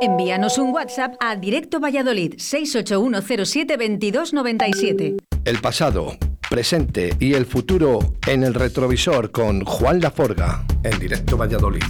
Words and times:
Envíanos 0.00 0.58
un 0.58 0.72
WhatsApp 0.72 1.16
a 1.18 1.34
Directo 1.34 1.80
Valladolid 1.80 2.34
681072297. 2.34 5.16
El 5.44 5.60
pasado, 5.60 6.16
presente 6.48 7.16
y 7.18 7.34
el 7.34 7.46
futuro 7.46 7.98
en 8.28 8.44
el 8.44 8.54
retrovisor 8.54 9.32
con 9.32 9.64
Juan 9.64 10.00
Laforga 10.00 10.64
en 10.84 11.00
Directo 11.00 11.36
Valladolid. 11.36 11.82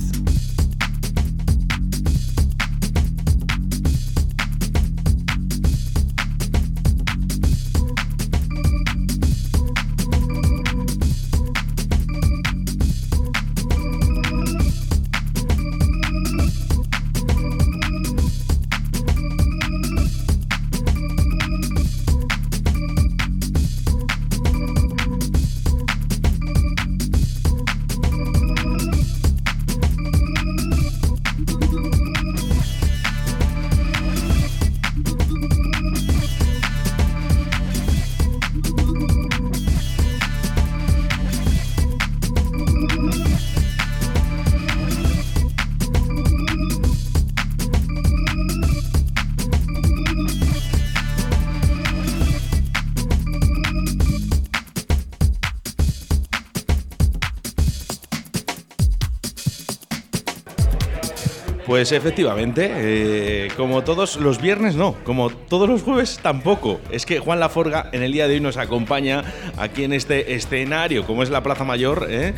Pues 61.68 61.92
efectivamente, 61.92 62.72
eh, 62.76 63.48
como 63.54 63.84
todos 63.84 64.16
los 64.16 64.40
viernes 64.40 64.74
no, 64.74 64.96
como 65.04 65.28
todos 65.28 65.68
los 65.68 65.82
jueves 65.82 66.18
tampoco. 66.22 66.80
Es 66.90 67.04
que 67.04 67.18
Juan 67.18 67.40
Laforga 67.40 67.90
en 67.92 68.02
el 68.02 68.10
día 68.10 68.26
de 68.26 68.34
hoy 68.34 68.40
nos 68.40 68.56
acompaña 68.56 69.22
aquí 69.58 69.84
en 69.84 69.92
este 69.92 70.34
escenario, 70.34 71.04
como 71.04 71.22
es 71.22 71.28
la 71.28 71.42
Plaza 71.42 71.64
Mayor, 71.64 72.06
¿eh? 72.08 72.32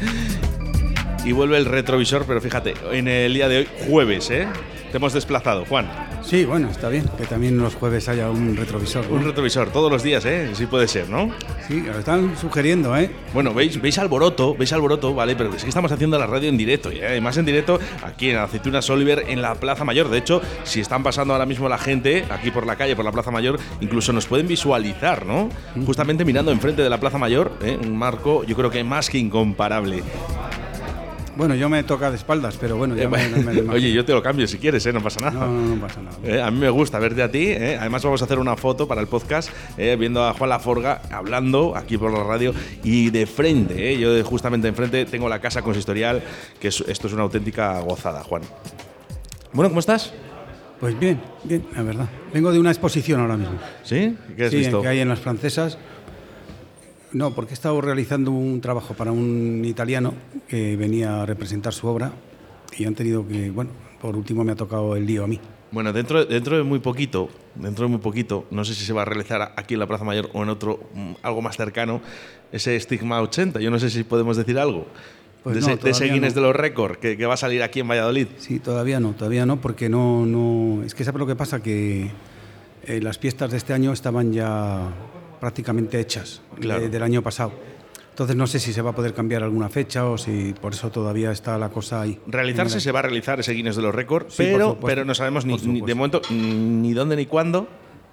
y 1.25 1.31
vuelve 1.31 1.59
el 1.59 1.67
retrovisor, 1.67 2.25
pero 2.27 2.41
fíjate, 2.41 2.75
en 2.91 3.07
el 3.07 3.33
día 3.33 3.49
de 3.49 3.59
hoy, 3.59 3.69
jueves, 3.89 4.31
¿eh? 4.31 4.49
Te 4.91 4.97
hemos 4.97 5.13
desplazado, 5.13 5.65
Juan. 5.65 6.10
Sí, 6.23 6.45
bueno, 6.45 6.69
está 6.69 6.89
bien 6.89 7.09
que 7.19 7.25
también 7.25 7.59
los 7.59 7.75
jueves 7.75 8.09
haya 8.09 8.31
un 8.31 8.57
retrovisor. 8.57 9.05
Un 9.11 9.25
retrovisor, 9.25 9.71
todos 9.71 9.91
los 9.91 10.03
días, 10.03 10.25
¿eh? 10.25 10.51
Sí 10.55 10.67
puede 10.67 10.87
ser, 10.87 11.09
¿no? 11.09 11.31
Sí, 11.67 11.81
lo 11.81 11.99
están 11.99 12.37
sugiriendo, 12.37 12.97
¿eh? 12.97 13.11
Bueno, 13.33 13.55
veis, 13.55 13.81
veis 13.81 13.99
alboroto, 13.99 14.55
veis 14.55 14.73
alboroto, 14.73 15.15
¿vale? 15.15 15.35
Pero 15.35 15.55
es 15.55 15.63
que 15.63 15.69
estamos 15.69 15.91
haciendo 15.91 16.19
la 16.19 16.27
radio 16.27 16.49
en 16.49 16.57
directo, 16.57 16.91
¿eh? 16.91 17.07
además 17.07 17.37
en 17.37 17.47
directo 17.47 17.79
aquí 18.05 18.31
en 18.31 18.37
Aceitunas 18.37 18.89
Oliver, 18.91 19.25
en 19.29 19.43
la 19.43 19.55
Plaza 19.55 19.85
Mayor. 19.85 20.09
De 20.09 20.19
hecho, 20.19 20.41
si 20.65 20.81
están 20.81 21.03
pasando 21.03 21.33
ahora 21.35 21.47
mismo 21.47 21.69
la 21.69 21.79
gente 21.79 22.25
aquí 22.31 22.51
por 22.51 22.67
la 22.67 22.77
calle, 22.77 22.95
por 22.95 23.05
la 23.05 23.13
Plaza 23.13 23.31
Mayor, 23.31 23.59
incluso 23.81 24.13
nos 24.13 24.27
pueden 24.27 24.47
visualizar, 24.47 25.27
¿no? 25.27 25.49
Justamente 25.87 26.25
mirando 26.25 26.53
enfrente 26.53 26.83
de 26.83 26.91
la 26.91 27.01
Plaza 27.01 27.19
Mayor, 27.19 27.53
¿eh? 27.63 27.79
un 27.83 27.97
marco, 27.97 28.45
yo 28.45 28.57
creo 28.57 28.71
que 28.71 28.85
más 28.85 29.11
que 29.11 29.19
incomparable. 29.19 30.03
Bueno, 31.41 31.55
yo 31.55 31.71
me 31.71 31.83
toca 31.85 32.11
de 32.11 32.17
espaldas, 32.17 32.59
pero 32.61 32.77
bueno, 32.77 32.95
ya 32.95 33.09
me, 33.09 33.27
me- 33.31 33.63
me- 33.63 33.73
Oye, 33.73 33.91
yo 33.95 34.05
te 34.05 34.13
lo 34.13 34.23
cambio 34.23 34.47
si 34.47 34.59
quieres, 34.59 34.85
¿eh? 34.85 34.93
no 34.93 35.03
pasa 35.03 35.21
nada. 35.21 35.47
No, 35.47 35.51
no, 35.51 35.75
no 35.75 35.81
pasa 35.81 36.03
nada. 36.03 36.19
Eh, 36.23 36.39
a 36.43 36.51
mí 36.51 36.59
me 36.59 36.69
gusta 36.69 36.99
verte 36.99 37.23
a 37.23 37.31
ti. 37.31 37.47
eh. 37.47 37.79
Además, 37.81 38.05
vamos 38.05 38.21
a 38.21 38.27
hacer 38.27 38.39
una 38.39 38.57
foto 38.57 38.87
para 38.87 39.01
el 39.01 39.07
podcast 39.07 39.49
eh, 39.79 39.97
viendo 39.99 40.23
a 40.23 40.35
Juan 40.35 40.51
Laforga 40.51 41.01
hablando 41.11 41.75
aquí 41.75 41.97
por 41.97 42.13
la 42.13 42.23
radio 42.25 42.53
y 42.85 43.09
de 43.09 43.25
frente. 43.25 43.91
eh. 43.95 43.99
Yo 43.99 44.23
justamente 44.23 44.69
enfrente 44.69 45.07
tengo 45.07 45.31
la 45.31 45.41
casa 45.41 45.63
consistorial, 45.63 46.23
que 46.61 46.69
es- 46.69 46.85
esto 46.87 47.07
es 47.07 47.15
una 47.15 47.23
auténtica 47.23 47.81
gozada, 47.81 48.23
Juan. 48.23 48.43
Bueno, 49.55 49.71
¿cómo 49.71 49.81
estás? 49.81 50.13
Pues 50.79 50.99
bien, 51.01 51.21
bien, 51.45 51.65
la 51.75 51.83
verdad. 51.83 52.09
Vengo 52.35 52.53
de 52.53 52.59
una 52.59 52.71
exposición 52.71 53.19
ahora 53.21 53.39
mismo. 53.39 53.59
¿Sí? 53.83 54.15
¿Qué 54.37 54.45
has 54.45 54.51
sí, 54.51 54.57
visto? 54.59 54.83
que 54.83 54.89
hay 54.89 55.01
en 55.01 55.09
las 55.09 55.21
francesas. 55.21 55.79
No, 57.13 57.35
porque 57.35 57.53
he 57.53 57.55
estado 57.55 57.81
realizando 57.81 58.31
un 58.31 58.61
trabajo 58.61 58.95
para 58.95 59.11
un 59.11 59.65
italiano 59.65 60.15
que 60.49 60.77
venía 60.77 61.23
a 61.23 61.27
representar 61.27 61.73
su 61.73 61.89
obra 61.89 62.13
y 62.77 62.85
han 62.85 62.95
tenido 62.95 63.27
que, 63.27 63.51
bueno, 63.51 63.71
por 64.01 64.17
último 64.17 64.45
me 64.45 64.53
ha 64.53 64.57
tocado 64.57 64.95
el 64.97 65.07
lío 65.07 65.25
a 65.25 65.27
mí. 65.27 65.41
Bueno, 65.73 65.93
dentro, 65.93 66.25
dentro 66.25 66.57
de 66.57 66.63
muy 66.63 66.81
poquito, 66.81 67.29
dentro 67.55 67.85
de 67.85 67.91
muy 67.91 68.01
poquito, 68.01 68.47
no 68.51 68.65
sé 68.65 68.75
si 68.75 68.85
se 68.85 68.93
va 68.93 69.03
a 69.03 69.05
realizar 69.05 69.53
aquí 69.57 69.75
en 69.75 69.81
la 69.81 69.87
Plaza 69.87 70.05
Mayor 70.05 70.31
o 70.33 70.43
en 70.43 70.49
otro, 70.49 70.81
mm, 70.95 71.13
algo 71.23 71.43
más 71.43 71.57
cercano, 71.57 72.01
ese 72.51 72.79
Stigma 72.79 73.21
80. 73.21 73.61
Yo 73.61 73.71
no 73.71 73.79
sé 73.79 73.91
si 73.91 74.03
podemos 74.03 74.37
decir 74.37 74.59
algo. 74.59 74.87
Pues 75.43 75.55
de, 75.55 75.61
no, 75.63 75.69
ese, 75.69 75.83
de 75.83 75.91
ese 75.91 76.05
Guinness 76.07 76.35
no. 76.35 76.43
de 76.43 76.47
los 76.49 76.57
récords 76.57 76.99
que, 76.99 77.17
que 77.17 77.27
va 77.27 77.35
a 77.35 77.37
salir 77.37 77.63
aquí 77.63 77.81
en 77.81 77.89
Valladolid. 77.89 78.27
Sí, 78.39 78.59
todavía 78.59 79.01
no, 79.01 79.13
todavía 79.13 79.47
no, 79.47 79.61
porque 79.61 79.89
no, 79.89 80.27
no, 80.27 80.83
es 80.85 80.95
que 80.95 81.05
sabes 81.05 81.19
lo 81.19 81.27
que 81.27 81.37
pasa 81.37 81.63
que 81.63 82.11
eh, 82.85 83.01
las 83.01 83.19
fiestas 83.19 83.51
de 83.51 83.57
este 83.57 83.73
año 83.73 83.93
estaban 83.93 84.33
ya 84.33 84.89
prácticamente 85.41 85.99
hechas 86.01 86.43
Claro. 86.61 86.83
de- 86.83 86.89
del 86.89 87.03
año 87.03 87.23
pasado. 87.23 87.53
Entonces 88.11 88.37
no 88.37 88.47
sé 88.47 88.59
si 88.59 88.73
se 88.75 88.83
va 88.83 88.91
a 88.91 88.95
poder 88.95 89.15
cambiar 89.15 89.43
alguna 89.43 89.69
fecha 89.71 90.05
o 90.07 90.19
si 90.19 90.53
por 90.61 90.75
eso 90.75 90.91
todavía 90.91 91.31
está 91.31 91.57
la 91.57 91.71
cosa 91.71 92.03
ahí. 92.03 92.19
Realizarse 92.27 92.79
se 92.81 92.93
va 92.93 92.99
a 92.99 93.03
realizar 93.03 93.41
ese 93.41 93.53
Guinness 93.55 93.77
de 93.77 93.83
los 93.83 93.95
récords, 93.95 94.35
Sí, 94.35 94.43
pero, 94.53 94.79
pero 94.85 95.05
no 95.07 95.15
sabemos 95.15 95.47
ni, 95.47 95.57
ni- 95.57 95.81
de 95.81 95.95
momento 95.95 96.21
ni 96.31 96.93
dónde 96.93 97.17
ni 97.17 97.25
cuándo. 97.27 97.67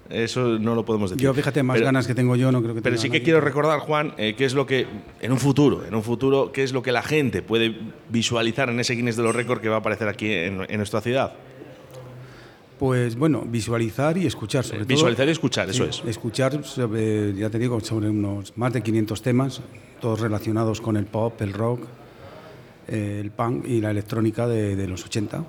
Eso 0.09 0.57
no 0.57 0.73
lo 0.73 0.85
podemos 0.85 1.09
decir. 1.09 1.21
Yo 1.25 1.33
fíjate, 1.33 1.61
más 1.63 1.73
Pero- 1.75 1.88
ganas 1.88 2.07
que 2.07 2.15
tengo 2.15 2.38
yo, 2.38 2.49
no 2.53 2.61
creo 2.61 2.73
que 2.73 2.81
Pero 2.81 2.93
tenga 2.95 3.01
sí 3.01 3.09
que 3.09 3.17
nadie. 3.17 3.23
quiero 3.25 3.41
recordar, 3.41 3.79
Juan, 3.79 4.13
eh, 4.17 4.35
qué 4.38 4.45
es 4.45 4.53
lo 4.53 4.65
que, 4.65 4.88
en 5.19 5.33
un 5.33 5.38
futuro, 5.38 5.83
en 5.85 5.94
un 5.94 6.01
futuro, 6.03 6.53
qué 6.53 6.63
es 6.63 6.71
lo 6.71 6.81
que 6.81 6.94
la 6.94 7.03
gente 7.03 7.41
puede 7.41 7.75
visualizar 8.07 8.69
en 8.69 8.79
ese 8.79 8.94
Guinness 8.95 9.17
de 9.17 9.23
los 9.23 9.35
récords 9.35 9.61
que 9.61 9.67
va 9.67 9.75
a 9.75 9.79
aparecer 9.79 10.07
aquí 10.07 10.31
en, 10.31 10.65
en 10.69 10.77
nuestra 10.77 11.01
ciudad. 11.01 11.33
Pues 12.79 13.15
bueno, 13.15 13.43
visualizar 13.47 14.17
y 14.17 14.27
escuchar 14.27 14.63
sobre 14.63 14.81
todo. 14.81 14.88
Visualizar 14.89 15.27
y 15.27 15.31
escuchar, 15.31 15.69
eso 15.69 15.83
Sí, 15.85 15.89
es. 16.03 16.09
Escuchar, 16.09 16.63
sobre, 16.63 17.33
ya 17.33 17.49
te 17.49 17.57
digo, 17.57 17.79
sobre 17.79 18.09
unos 18.09 18.53
más 18.55 18.71
de 18.73 18.83
500 18.83 19.21
temas, 19.21 19.61
todos 19.99 20.19
relacionados 20.19 20.79
con 20.79 20.95
el 20.95 21.05
pop, 21.05 21.41
el 21.41 21.53
rock, 21.53 21.81
eh, 22.88 23.19
el 23.23 23.31
punk 23.31 23.65
y 23.67 23.81
la 23.81 23.89
electrónica 23.91 24.47
de, 24.47 24.75
de 24.75 24.88
los 24.88 25.03
80. 25.05 25.43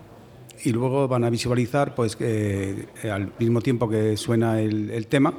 Y 0.64 0.72
luego 0.72 1.06
van 1.06 1.22
a 1.24 1.30
visualizar, 1.30 1.94
pues, 1.94 2.16
eh, 2.20 2.86
al 3.12 3.30
mismo 3.38 3.60
tiempo 3.60 3.88
que 3.88 4.16
suena 4.16 4.60
el, 4.60 4.90
el 4.90 5.06
tema, 5.06 5.34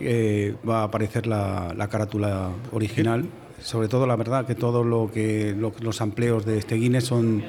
eh, 0.00 0.54
va 0.68 0.80
a 0.80 0.84
aparecer 0.84 1.26
la, 1.26 1.72
la 1.76 1.88
carátula 1.88 2.50
original. 2.72 3.24
Sobre 3.62 3.88
todo, 3.88 4.06
la 4.06 4.16
verdad, 4.16 4.46
que 4.46 4.54
todo 4.54 4.84
lo 4.84 5.10
que 5.12 5.54
lo- 5.56 5.72
los 5.80 6.00
amplios 6.00 6.44
de 6.44 6.58
este 6.58 6.74
Guinness 6.76 7.04
son, 7.04 7.42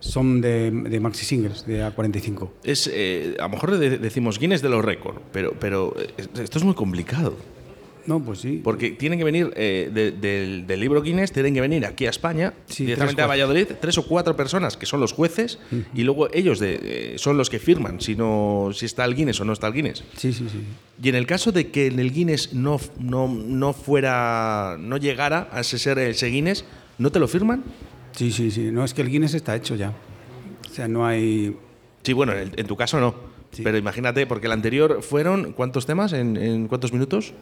son 0.00 0.40
de, 0.40 0.70
de 0.70 1.00
maxi 1.00 1.24
singles, 1.24 1.64
de 1.66 1.84
A45. 1.84 2.48
Es, 2.64 2.90
eh, 2.92 3.36
a 3.38 3.42
lo 3.44 3.50
mejor 3.50 3.78
de- 3.78 3.98
decimos 3.98 4.38
Guinness 4.38 4.62
de 4.62 4.68
los 4.68 4.84
récords, 4.84 5.20
pero, 5.32 5.52
pero 5.60 5.94
eh, 5.98 6.26
esto 6.42 6.58
es 6.58 6.64
muy 6.64 6.74
complicado. 6.74 7.36
No, 8.06 8.18
pues 8.18 8.40
sí. 8.40 8.60
Porque 8.64 8.92
tienen 8.92 9.18
que 9.18 9.24
venir 9.26 9.52
eh, 9.56 9.90
de- 9.92 10.10
del, 10.10 10.66
del 10.66 10.80
libro 10.80 11.02
Guinness, 11.02 11.32
tienen 11.32 11.52
que 11.52 11.60
venir 11.60 11.84
aquí 11.84 12.06
a 12.06 12.10
España, 12.10 12.54
Sí, 12.66 12.84
directamente 12.84 13.20
a 13.20 13.26
Valladolid, 13.26 13.66
tres 13.78 13.98
o 13.98 14.06
cuatro 14.06 14.34
personas 14.34 14.78
que 14.78 14.86
son 14.86 15.00
los 15.00 15.12
jueces 15.12 15.58
y 15.94 16.02
luego 16.02 16.28
ellos 16.32 16.58
de- 16.58 16.80
eh, 16.82 17.18
son 17.18 17.36
los 17.36 17.50
que 17.50 17.58
firman 17.58 18.00
si, 18.00 18.16
no, 18.16 18.70
si 18.72 18.86
está 18.86 19.04
el 19.04 19.14
Guinness 19.14 19.40
o 19.42 19.44
no 19.44 19.52
está 19.52 19.66
el 19.66 19.74
Guinness. 19.74 20.02
Sí, 20.16 20.32
sí, 20.32 20.46
sí. 20.50 20.60
Y 21.02 21.10
en 21.10 21.14
el 21.14 21.26
caso 21.26 21.52
de 21.52 21.70
que 21.70 21.88
en 21.88 21.98
el 22.00 22.10
Guinness 22.10 22.54
no, 22.54 22.80
no, 22.98 23.28
no 23.28 23.74
fuera, 23.74 24.76
no 24.80 24.96
llegara 24.96 25.48
a 25.52 25.60
ese 25.60 25.78
ser 25.78 25.98
ese 25.98 26.28
Guinness, 26.28 26.64
¿no 26.98 27.12
te 27.12 27.18
lo 27.20 27.28
firman? 27.28 27.62
Sí, 28.12 28.30
sí, 28.32 28.50
sí. 28.50 28.70
No, 28.72 28.84
es 28.84 28.94
que 28.94 29.02
el 29.02 29.08
Guinness 29.10 29.34
está 29.34 29.54
hecho 29.56 29.74
ya. 29.76 29.92
O 30.70 30.72
sea, 30.74 30.88
no 30.88 31.06
hay... 31.06 31.56
Sí, 32.02 32.12
bueno, 32.12 32.32
en, 32.32 32.38
el- 32.38 32.52
en 32.56 32.66
tu 32.66 32.76
caso 32.76 33.00
no. 33.00 33.14
Sí. 33.52 33.62
Pero 33.62 33.76
imagínate, 33.78 34.26
porque 34.26 34.46
el 34.46 34.52
anterior 34.52 35.02
fueron, 35.02 35.52
¿cuántos 35.52 35.84
temas? 35.86 36.12
¿En, 36.12 36.36
en 36.36 36.68
cuántos 36.68 36.92
minutos? 36.92 37.32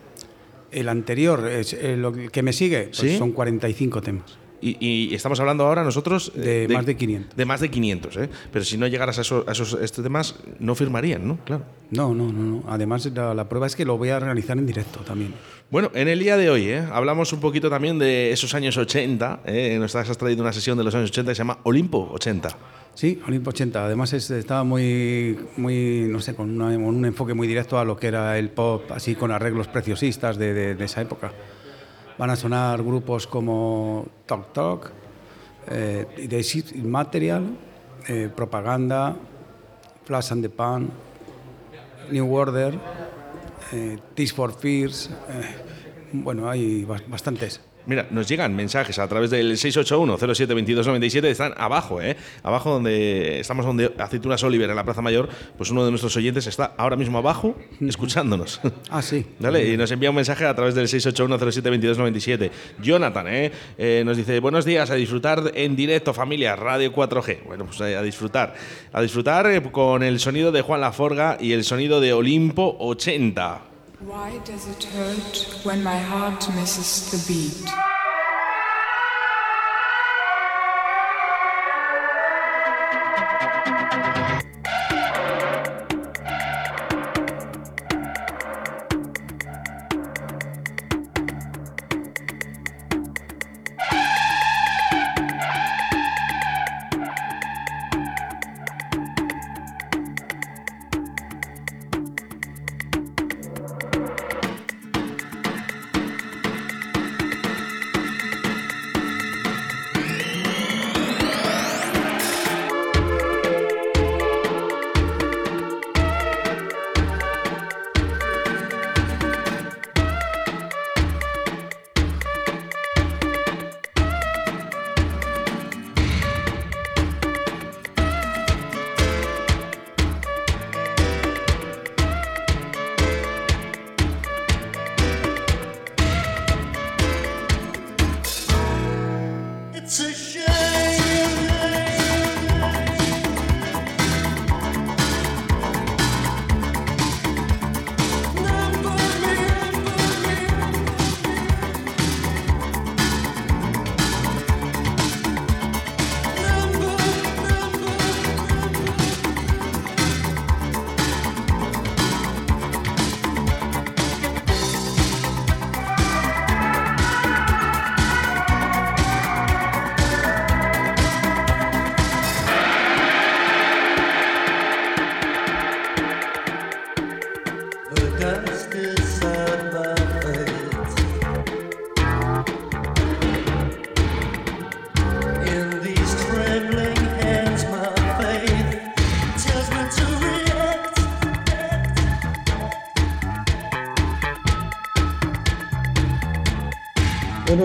El 0.71 0.89
anterior, 0.89 1.47
es, 1.49 1.73
eh, 1.75 1.97
lo 1.97 2.13
que 2.13 2.43
me 2.43 2.53
sigue, 2.53 2.85
pues 2.85 2.99
¿Sí? 2.99 3.19
son 3.19 3.33
45 3.33 4.01
temas. 4.03 4.39
Y, 4.61 4.77
y 4.81 5.15
estamos 5.15 5.39
hablando 5.41 5.65
ahora 5.67 5.85
nosotros 5.85 6.33
eh, 6.37 6.67
De 6.69 6.75
más 6.75 6.85
de 6.85 6.97
500. 6.97 7.37
De 7.37 7.45
más 7.45 7.61
de 7.61 7.71
500, 7.71 8.17
¿eh? 8.17 8.29
Pero 8.53 8.65
si 8.65 8.77
no 8.77 8.87
llegaras 8.89 9.19
a 9.19 9.21
esos, 9.21 9.47
a 9.47 9.53
esos 9.53 9.75
estos 9.81 10.03
temas, 10.03 10.35
no 10.59 10.75
firmarían, 10.75 11.27
¿no? 11.29 11.39
Claro. 11.45 11.63
No, 11.91 12.13
no, 12.15 12.33
no. 12.33 12.43
no. 12.43 12.65
Además, 12.69 13.07
la, 13.15 13.35
la 13.35 13.49
prueba 13.49 13.67
es 13.69 13.77
que 13.77 13.85
lo 13.85 13.97
voy 13.97 14.09
a 14.11 14.19
realizar 14.19 14.59
en 14.59 14.67
directo 14.67 15.01
también. 15.01 15.33
Bueno, 15.71 15.91
en 15.95 16.09
el 16.09 16.19
día 16.19 16.37
de 16.37 16.51
hoy, 16.51 16.65
¿eh? 16.71 16.83
hablamos 16.93 17.33
un 17.33 17.41
poquito 17.41 17.71
también 17.71 17.99
de 17.99 18.33
esos 18.33 18.55
años 18.55 18.77
80. 18.77 19.41
¿eh? 19.47 19.77
Nos 19.79 19.95
has 19.95 20.17
traído 20.19 20.43
una 20.43 20.53
sesión 20.53 20.77
de 20.77 20.85
los 20.85 20.95
años 20.95 21.11
80 21.11 21.31
que 21.31 21.35
se 21.35 21.39
llama 21.41 21.59
Olimpo 21.63 22.09
80. 22.13 22.49
Sí, 22.95 23.21
Olimpo 23.29 23.51
80. 23.51 23.85
Además, 23.85 24.13
es- 24.13 24.31
estaba 24.31 24.65
muy, 24.65 25.39
muy 25.57 26.07
no 26.11 26.21
sé, 26.21 26.35
con, 26.35 26.51
una- 26.61 26.75
con 26.75 26.85
un 26.97 27.05
enfoque 27.05 27.33
muy 27.35 27.47
directo 27.47 27.79
a 27.79 27.85
lo 27.85 27.97
que 27.97 28.09
era 28.09 28.37
el 28.39 28.51
pop, 28.51 28.91
así 28.91 29.15
con 29.15 29.31
arreglos 29.31 29.69
preciosistas 29.69 30.37
de, 30.37 30.53
de- 30.53 30.75
de 30.75 30.85
esa 30.85 31.01
época. 31.03 31.33
Van 32.19 32.31
a 32.31 32.37
sonar 32.37 32.83
grupos 32.83 33.27
como 33.27 34.07
Talk 34.27 34.53
Talk, 34.53 34.91
eh, 35.69 36.07
The 36.29 36.43
Material, 36.83 37.45
eh, 38.09 38.29
Propaganda, 38.35 39.15
Flash 40.05 40.33
and 40.33 40.43
the 40.43 40.49
Pan, 40.51 40.91
New 42.11 42.27
Order, 42.35 42.75
eh, 43.73 43.99
Tears 44.15 44.33
for 44.33 44.53
Fears. 44.53 45.11
eh, 45.29 45.43
bueno, 46.13 46.49
hay 46.49 46.85
bas- 46.85 47.09
bastantes. 47.09 47.61
Mira, 47.89 48.07
nos 48.11 48.29
llegan 48.29 48.55
mensajes 48.55 48.99
a 48.99 49.09
través 49.09 49.31
del 49.31 49.53
681-072297, 49.53 51.25
están 51.25 51.55
abajo, 51.57 52.03
¿eh? 52.03 52.19
Abajo 52.43 52.71
donde 52.71 53.41
estamos 53.41 53.65
donde 53.65 53.95
Aceitunas 53.97 54.43
Oliver 54.43 54.69
en 54.69 54.77
la 54.77 54.85
Plaza 54.85 55.01
Mayor, 55.01 55.31
pues 55.57 55.71
uno 55.71 55.87
de 55.87 55.91
nuestros 55.91 56.15
oyentes 56.19 56.47
está 56.47 56.75
ahora 56.77 56.97
mismo 56.97 57.17
abajo 57.17 57.57
escuchándonos. 57.81 58.61
Ah, 58.91 59.03
sí. 59.03 59.25
¿Vale? 59.39 59.69
Y 59.69 59.77
nos 59.77 59.91
envía 59.91 60.11
un 60.11 60.17
mensaje 60.17 60.47
a 60.47 60.55
través 60.55 60.75
del 60.75 60.87
681-072297. 60.87 62.51
Jonathan, 62.81 63.27
¿eh? 63.29 63.53
Eh, 63.77 64.03
nos 64.05 64.17
dice, 64.17 64.41
buenos 64.41 64.65
días, 64.65 64.91
a 64.91 64.95
disfrutar 64.95 65.53
en 65.55 65.77
directo, 65.77 66.15
familia, 66.15 66.57
Radio 66.57 66.93
4G. 66.93 67.45
Bueno, 67.45 67.67
pues 67.67 67.81
eh, 67.81 67.97
a 67.97 68.03
disfrutar. 68.03 68.55
A 68.93 69.03
disfrutar 69.03 69.51
eh, 69.51 69.63
con 69.63 70.03
el 70.03 70.21
sonido 70.21 70.53
de 70.53 70.63
Juan 70.63 70.81
Laforga 70.81 71.37
y 71.41 71.53
el 71.53 71.65
sonido 71.65 72.01
de 72.01 72.13
Olimpo 72.13 72.77
80. 72.79 73.68
Why 74.01 74.39
does 74.45 74.69
it 74.69 74.85
hurt 74.85 75.65
when 75.65 75.83
my 75.83 75.99
heart 75.99 76.49
misses 76.55 77.11
the 77.11 77.19
beat? 77.27 77.69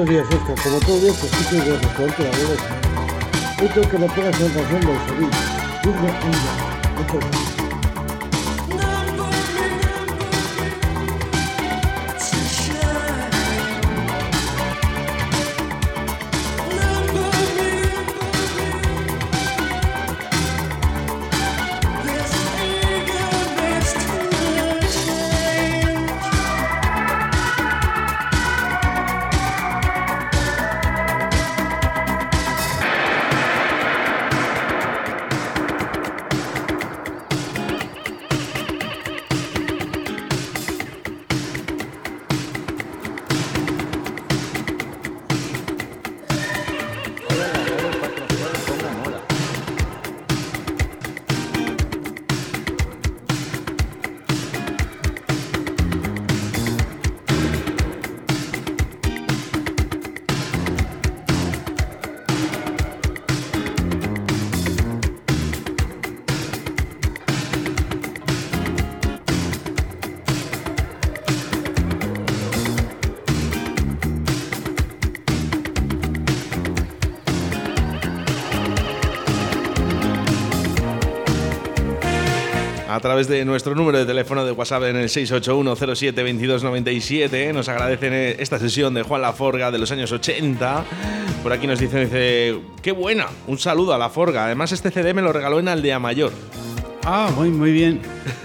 Buenos 0.03 0.29
días, 0.29 0.41
Oscar. 0.41 0.55
Como 0.61 0.79
todo 0.79 1.00
día, 1.00 1.13
pues 1.17 1.31
sí 1.31 1.55
de 1.55 1.77
restaurante 1.77 2.23
La 2.23 3.73
tengo 3.73 3.89
que 3.89 3.97
me 3.97 4.07
pongas 4.07 4.38
una 4.38 4.53
canción 4.53 4.81
de 4.81 4.91
ella. 4.91 5.38
Muchas 6.97 7.62
través 83.04 83.28
de 83.28 83.44
nuestro 83.44 83.76
número 83.76 83.98
de 83.98 84.06
teléfono 84.06 84.45
de 84.45 84.54
WhatsApp 84.54 84.83
en 84.83 84.95
el 84.95 85.10
681072297 85.10 87.54
nos 87.54 87.68
agradecen 87.68 88.14
eh, 88.14 88.38
esta 88.40 88.57
sesión 88.60 88.94
de 88.94 89.04
Juan 89.04 89.22
Laforga 89.22 89.72
de 89.72 89.78
los 89.78 89.92
años 89.92 90.14
80. 90.14 90.86
Por 91.44 91.52
aquí 91.52 91.68
nos 91.68 91.80
dicen, 91.80 92.06
dice, 92.06 92.57
qué 92.81 92.94
buena, 92.94 93.28
un 93.48 93.57
saludo 93.57 93.94
a 93.94 93.98
Laforga. 93.98 94.45
Además 94.45 94.72
este 94.72 94.90
CD 94.90 95.14
me 95.14 95.22
lo 95.22 95.33
regaló 95.33 95.60
en 95.60 95.68
Aldea 95.68 96.00
Mayor. 96.00 96.31
Ah, 97.04 97.30
muy, 97.36 97.50
muy 97.50 97.74
bien. 97.74 98.00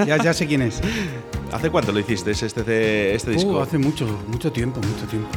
Ya, 0.04 0.20
ya 0.20 0.34
sé 0.34 0.48
quién 0.48 0.62
es. 0.62 0.80
¿Hace 1.52 1.70
cuánto 1.70 1.92
lo 1.92 2.00
hiciste 2.00 2.32
este, 2.32 2.46
este, 2.46 3.14
este 3.14 3.30
disco? 3.30 3.52
Uh, 3.52 3.60
hace 3.60 3.78
mucho, 3.78 4.08
mucho 4.26 4.50
tiempo, 4.50 4.80
mucho 4.80 5.06
tiempo. 5.06 5.28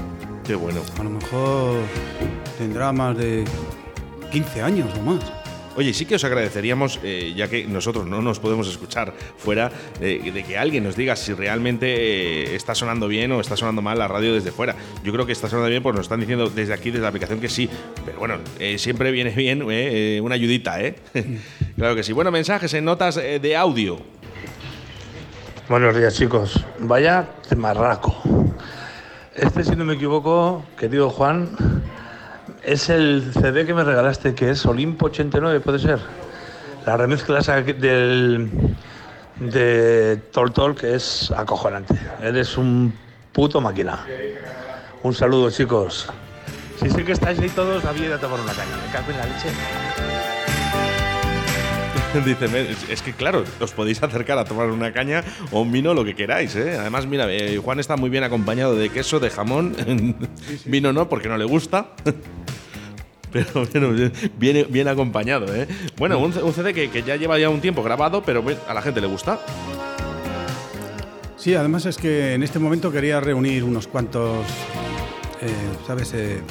Qué 0.44 0.56
bueno. 0.56 0.82
A 1.00 1.04
lo 1.04 1.12
mejor 1.12 1.76
tendrá 2.58 2.92
más 2.92 3.16
de 3.16 3.46
15 4.32 4.64
años 4.64 4.90
o 4.98 5.02
más. 5.04 5.41
Oye, 5.78 5.94
sí 5.94 6.06
que 6.06 6.16
os 6.16 6.24
agradeceríamos, 6.24 7.00
eh, 7.04 7.34
ya 7.36 7.48
que 7.48 7.66
nosotros 7.66 8.06
no 8.06 8.22
nos 8.22 8.40
podemos 8.40 8.68
escuchar 8.68 9.14
fuera, 9.38 9.72
de 10.00 10.44
que 10.46 10.58
alguien 10.58 10.84
nos 10.84 10.96
diga 10.96 11.16
si 11.16 11.34
realmente 11.34 11.88
eh, 11.88 12.56
está 12.56 12.76
sonando 12.76 13.08
bien 13.08 13.32
o 13.32 13.40
está 13.40 13.56
sonando 13.56 13.82
mal 13.82 13.98
la 13.98 14.08
radio 14.08 14.34
desde 14.34 14.52
fuera. 14.52 14.76
Yo 15.04 15.14
creo 15.14 15.26
que 15.26 15.32
está 15.32 15.48
sonando 15.48 15.70
bien, 15.70 15.82
pues 15.82 15.96
nos 15.96 16.06
están 16.06 16.20
diciendo 16.20 16.50
desde 16.50 16.74
aquí, 16.74 16.92
desde 16.92 17.04
la 17.04 17.10
aplicación, 17.10 17.40
que 17.40 17.48
sí. 17.48 17.70
Pero 18.06 18.20
bueno, 18.20 18.36
eh, 18.60 18.78
siempre 18.78 19.12
viene 19.12 19.32
bien 19.32 19.64
una 19.64 20.36
ayudita, 20.36 20.82
¿eh? 20.82 20.96
claro 21.78 21.96
que 21.96 22.04
sí. 22.04 22.12
Bueno, 22.12 22.32
mensajes 22.32 22.74
en 22.74 22.86
notas 22.86 23.16
de 23.16 23.56
audio. 23.56 23.98
Buenos 25.70 25.96
días 25.96 26.14
chicos. 26.16 26.66
Vaya 26.80 27.30
marraco. 27.56 28.22
Este, 29.34 29.64
si 29.64 29.76
no 29.78 29.86
me 29.86 29.94
equivoco, 29.94 30.66
querido 30.78 31.10
Juan, 31.10 31.50
es 32.64 32.90
el 32.90 33.32
CD 33.34 33.66
que 33.66 33.74
me 33.74 33.84
regalaste, 33.84 34.34
que 34.36 34.52
es 34.52 34.66
Olimpo 34.66 35.08
89, 35.08 35.60
¿puede 35.62 35.80
ser? 35.80 36.00
la 36.86 36.98
remezcla 36.98 37.40
del, 37.42 38.50
de 39.40 40.18
Tol 40.32 40.52
Tol 40.52 40.76
que 40.76 40.96
es 40.96 41.30
acojonante. 41.32 41.94
Eres 42.24 42.58
un 42.58 42.92
puto 43.32 43.62
máquina. 43.62 44.04
Un 45.04 45.14
saludo, 45.14 45.52
chicos. 45.52 46.08
Si 46.80 46.90
sé 46.90 47.04
que 47.06 47.12
estáis 47.12 47.38
ahí 47.40 47.50
todos, 47.50 47.86
había 47.86 48.06
ido 48.08 48.16
a 48.16 48.18
tomar 48.18 48.40
una 48.40 48.54
caña. 48.54 48.72
Me 48.84 48.92
cago 48.92 49.12
en 49.12 49.18
la 49.18 49.26
leche. 49.26 49.50
Dice, 52.26 52.48
"Me- 52.50 52.72
es- 52.72 52.90
es 52.90 53.02
que 53.04 53.14
claro, 53.14 53.44
os 53.62 53.72
podéis 53.72 54.02
acercar 54.04 54.38
a 54.40 54.44
tomar 54.44 54.68
una 54.72 54.92
caña 54.92 55.24
o 55.52 55.62
un 55.62 55.72
vino, 55.72 55.94
lo 55.94 56.04
que 56.04 56.14
queráis, 56.16 56.56
¿eh? 56.56 56.78
Además, 56.80 57.06
mira, 57.06 57.32
eh, 57.32 57.58
Juan 57.64 57.80
está 57.80 57.96
muy 57.96 58.10
bien 58.10 58.24
acompañado 58.24 58.76
de 58.76 58.90
queso, 58.90 59.20
de 59.20 59.30
jamón. 59.30 59.76
Vino 60.66 60.92
no, 60.92 61.08
porque 61.08 61.30
no 61.30 61.38
le 61.38 61.46
gusta. 61.46 61.90
Pero 63.32 63.66
bueno, 63.72 64.12
bien, 64.38 64.68
bien 64.70 64.88
acompañado, 64.88 65.54
¿eh? 65.56 65.68
Bueno, 65.98 66.20
un, 66.20 66.34
CD 66.54 66.74
que, 66.74 66.90
que 66.90 67.04
ya 67.04 67.16
lleva 67.16 67.40
ya 67.40 67.50
un 67.50 67.62
tiempo 67.62 67.84
grabado, 67.84 68.24
pero 68.24 68.44
a 68.68 68.74
la 68.74 68.82
gente 68.82 69.02
le 69.02 69.08
gusta. 69.08 69.40
Sí, 71.38 71.56
además 71.56 71.86
es 71.88 71.98
que 71.98 72.36
en 72.36 72.44
este 72.44 72.60
momento 72.60 72.92
quería 72.92 73.20
reunir 73.20 73.64
unos 73.64 73.88
cuantos, 73.88 74.46
eh, 75.42 75.50
¿sabes? 75.88 76.14
Eh, 76.14 76.42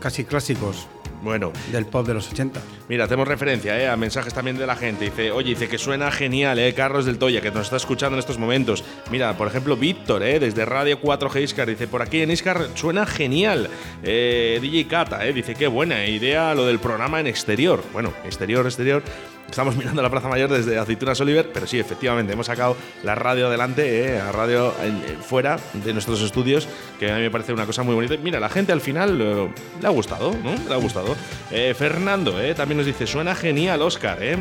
casi 0.00 0.24
clásicos 0.24 0.86
Bueno, 1.22 1.52
del 1.72 1.86
pop 1.86 2.06
de 2.06 2.14
los 2.14 2.30
80. 2.30 2.60
Mira, 2.88 3.04
hacemos 3.04 3.26
referencia 3.26 3.78
¿eh? 3.78 3.88
a 3.88 3.96
mensajes 3.96 4.32
también 4.32 4.56
de 4.56 4.66
la 4.66 4.76
gente. 4.76 5.06
Dice, 5.06 5.32
oye, 5.32 5.50
dice 5.50 5.68
que 5.68 5.78
suena 5.78 6.10
genial, 6.10 6.58
¿eh? 6.58 6.74
Carlos 6.74 7.06
del 7.06 7.18
Toya, 7.18 7.40
que 7.40 7.50
nos 7.50 7.64
está 7.64 7.76
escuchando 7.76 8.16
en 8.16 8.20
estos 8.20 8.38
momentos. 8.38 8.84
Mira, 9.10 9.36
por 9.36 9.48
ejemplo, 9.48 9.76
Víctor, 9.76 10.22
¿eh? 10.22 10.38
desde 10.38 10.64
Radio 10.64 11.00
4G 11.00 11.42
Iscar, 11.42 11.68
dice, 11.68 11.88
por 11.88 12.02
aquí 12.02 12.20
en 12.20 12.30
Iscar 12.30 12.68
suena 12.74 13.04
genial. 13.04 13.68
Eh, 14.02 14.58
DJ 14.62 14.86
Cata, 14.86 15.26
¿eh? 15.26 15.32
dice, 15.32 15.54
qué 15.54 15.66
buena 15.66 16.06
idea 16.06 16.54
lo 16.54 16.66
del 16.66 16.78
programa 16.78 17.20
en 17.20 17.26
exterior. 17.26 17.82
Bueno, 17.92 18.12
exterior, 18.24 18.64
exterior. 18.66 19.02
Estamos 19.48 19.76
mirando 19.76 20.02
la 20.02 20.10
Plaza 20.10 20.28
Mayor 20.28 20.50
desde 20.50 20.78
Aceitunas 20.78 21.20
Oliver, 21.20 21.50
pero 21.52 21.66
sí, 21.66 21.78
efectivamente, 21.80 22.32
hemos 22.34 22.46
sacado 22.46 22.76
la 23.02 23.14
radio 23.14 23.46
adelante, 23.48 24.04
¿eh? 24.14 24.20
a 24.20 24.30
radio 24.30 24.74
en- 24.82 24.96
eh, 24.98 25.16
fuera 25.20 25.58
de 25.72 25.92
nuestros 25.92 26.20
estudios, 26.20 26.68
que 26.98 27.10
a 27.10 27.16
mí 27.16 27.22
me 27.22 27.30
parece 27.30 27.52
una 27.52 27.64
cosa 27.66 27.82
muy 27.82 27.94
bonita. 27.94 28.14
Mira, 28.22 28.38
la 28.40 28.50
gente 28.50 28.72
al 28.72 28.80
final 28.80 29.18
eh, 29.20 29.48
le 29.80 29.86
ha 29.86 29.90
gustado, 29.90 30.32
¿no? 30.44 30.54
Le 30.68 30.74
ha 30.74 30.76
gustado. 30.76 31.16
Eh, 31.50 31.74
Fernando, 31.76 32.40
¿eh? 32.40 32.54
también 32.54 32.76
nos 32.76 32.86
dice, 32.86 33.06
suena 33.06 33.34
genial, 33.34 33.80
Oscar, 33.82 34.18
¿eh? 34.22 34.36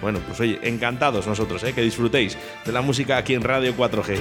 Bueno, 0.00 0.20
pues 0.26 0.40
oye, 0.40 0.58
encantados 0.62 1.26
nosotros, 1.26 1.62
¿eh? 1.64 1.72
que 1.72 1.82
disfrutéis 1.82 2.36
de 2.64 2.72
la 2.72 2.80
música 2.80 3.18
aquí 3.18 3.34
en 3.34 3.42
Radio 3.42 3.74
4G. 3.76 4.18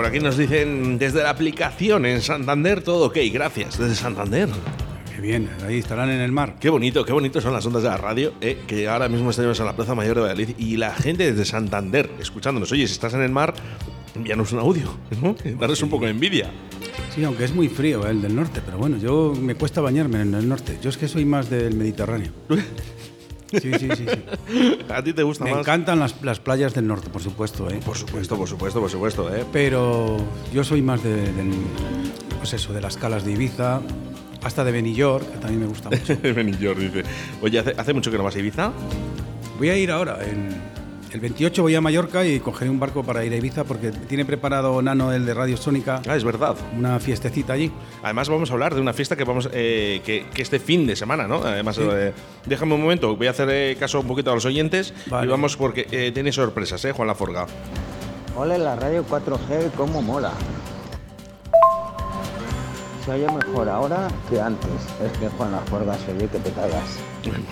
Por 0.00 0.06
aquí 0.06 0.18
nos 0.18 0.38
dicen 0.38 0.96
desde 0.96 1.22
la 1.22 1.28
aplicación 1.28 2.06
en 2.06 2.22
Santander, 2.22 2.80
todo 2.80 3.08
ok, 3.08 3.18
gracias, 3.30 3.76
desde 3.78 3.94
Santander. 3.94 4.48
Qué 5.14 5.20
bien, 5.20 5.50
ahí 5.66 5.76
estarán 5.76 6.08
en 6.08 6.22
el 6.22 6.32
mar. 6.32 6.56
Qué 6.58 6.70
bonito, 6.70 7.04
qué 7.04 7.12
bonito 7.12 7.38
son 7.42 7.52
las 7.52 7.66
ondas 7.66 7.82
de 7.82 7.90
la 7.90 7.98
radio, 7.98 8.32
eh, 8.40 8.60
que 8.66 8.88
ahora 8.88 9.10
mismo 9.10 9.28
estamos 9.28 9.60
en 9.60 9.66
la 9.66 9.76
Plaza 9.76 9.94
Mayor 9.94 10.14
de 10.14 10.22
Valladolid 10.22 10.54
y 10.56 10.78
la 10.78 10.94
gente 10.94 11.30
desde 11.30 11.44
Santander 11.44 12.10
escuchándonos. 12.18 12.72
Oye, 12.72 12.86
si 12.86 12.94
estás 12.94 13.12
en 13.12 13.20
el 13.20 13.30
mar, 13.30 13.52
envíanos 14.14 14.50
un 14.52 14.60
audio, 14.60 14.86
¿no? 15.20 15.36
Danos 15.58 15.82
un 15.82 15.90
poco 15.90 16.06
de 16.06 16.12
envidia. 16.12 16.50
Sí, 17.14 17.22
aunque 17.22 17.44
es 17.44 17.54
muy 17.54 17.68
frío 17.68 18.06
el 18.06 18.22
del 18.22 18.34
norte, 18.34 18.62
pero 18.64 18.78
bueno, 18.78 18.96
yo 18.96 19.34
me 19.38 19.54
cuesta 19.54 19.82
bañarme 19.82 20.22
en 20.22 20.32
el 20.32 20.48
norte. 20.48 20.78
Yo 20.80 20.88
es 20.88 20.96
que 20.96 21.08
soy 21.08 21.26
más 21.26 21.50
del 21.50 21.76
Mediterráneo. 21.76 22.32
Sí, 23.50 23.60
sí, 23.78 23.88
sí. 23.96 24.06
sí. 24.06 24.78
¿A 24.88 25.02
ti 25.02 25.12
te 25.12 25.22
gusta 25.22 25.44
Me 25.44 25.50
más? 25.50 25.60
encantan 25.60 25.98
las, 25.98 26.22
las 26.22 26.40
playas 26.40 26.74
del 26.74 26.86
norte, 26.86 27.10
por 27.10 27.22
supuesto, 27.22 27.68
¿eh? 27.70 27.80
Por 27.84 27.96
supuesto, 27.96 28.36
por 28.36 28.48
supuesto, 28.48 28.80
por 28.80 28.90
supuesto, 28.90 29.34
¿eh? 29.34 29.44
Pero 29.52 30.16
yo 30.52 30.62
soy 30.64 30.82
más 30.82 31.02
de, 31.02 31.24
pues 32.38 32.52
eso, 32.54 32.72
de 32.72 32.80
las 32.80 32.96
calas 32.96 33.24
de 33.24 33.32
Ibiza, 33.32 33.80
hasta 34.42 34.64
de 34.64 34.72
Benillor, 34.72 35.24
que 35.24 35.38
también 35.38 35.60
me 35.60 35.66
gusta 35.66 35.90
mucho. 35.90 36.16
Benillor 36.22 36.78
dice. 36.78 37.02
Oye, 37.42 37.58
¿hace, 37.58 37.74
hace 37.76 37.92
mucho 37.92 38.10
que 38.10 38.18
no 38.18 38.24
vas 38.24 38.36
a 38.36 38.38
Ibiza? 38.38 38.72
Voy 39.58 39.68
a 39.68 39.76
ir 39.76 39.90
ahora, 39.90 40.18
en- 40.24 40.70
el 41.12 41.20
28 41.20 41.62
voy 41.62 41.74
a 41.74 41.80
Mallorca 41.80 42.24
y 42.24 42.38
cogeré 42.38 42.70
un 42.70 42.78
barco 42.78 43.02
para 43.02 43.24
ir 43.24 43.32
a 43.32 43.36
Ibiza 43.36 43.64
porque 43.64 43.90
tiene 43.90 44.24
preparado 44.24 44.80
Nano, 44.80 45.12
el 45.12 45.26
de 45.26 45.34
Radio 45.34 45.56
Sónica, 45.56 46.00
Ah, 46.08 46.14
es 46.16 46.22
verdad. 46.22 46.54
una 46.76 47.00
fiestecita 47.00 47.52
allí. 47.54 47.72
Además 48.02 48.28
vamos 48.28 48.50
a 48.50 48.52
hablar 48.52 48.74
de 48.74 48.80
una 48.80 48.92
fiesta 48.92 49.16
que 49.16 49.24
vamos 49.24 49.48
eh, 49.52 50.00
que, 50.04 50.26
que 50.32 50.42
este 50.42 50.60
fin 50.60 50.86
de 50.86 50.94
semana, 50.94 51.26
¿no? 51.26 51.36
Además, 51.42 51.76
Sí. 51.76 51.82
eh, 51.90 52.12
déjame 52.46 52.74
un 52.74 52.82
momento, 52.82 53.16
voy 53.16 53.26
a 53.26 53.30
hacer 53.30 53.48
eh, 53.50 53.76
caso 53.78 54.00
un 54.00 54.06
poquito 54.06 54.30
a 54.30 54.34
los 54.34 54.44
oyentes 54.44 54.94
Vale. 55.06 55.26
y 55.26 55.30
vamos 55.30 55.56
porque 55.56 55.86
eh, 55.90 56.12
tiene 56.12 56.30
sorpresas, 56.32 56.84
¿eh, 56.84 56.92
Juan 56.92 57.08
Laforga? 57.08 57.46
Hola, 58.36 58.56
la 58.58 58.76
radio 58.76 59.04
4G, 59.04 59.72
cómo 59.76 60.02
mola. 60.02 60.32
Se 63.10 63.16
oye 63.16 63.26
mejor 63.44 63.68
ahora 63.68 64.06
que 64.28 64.40
antes. 64.40 64.70
Es 65.04 65.10
que 65.18 65.28
Juan 65.30 65.50
Las 65.50 65.68
Forgas 65.68 65.98
se 65.98 66.12
oye 66.12 66.28
que 66.28 66.38
te 66.38 66.52
cagas. 66.52 67.00
bueno, 67.24 67.42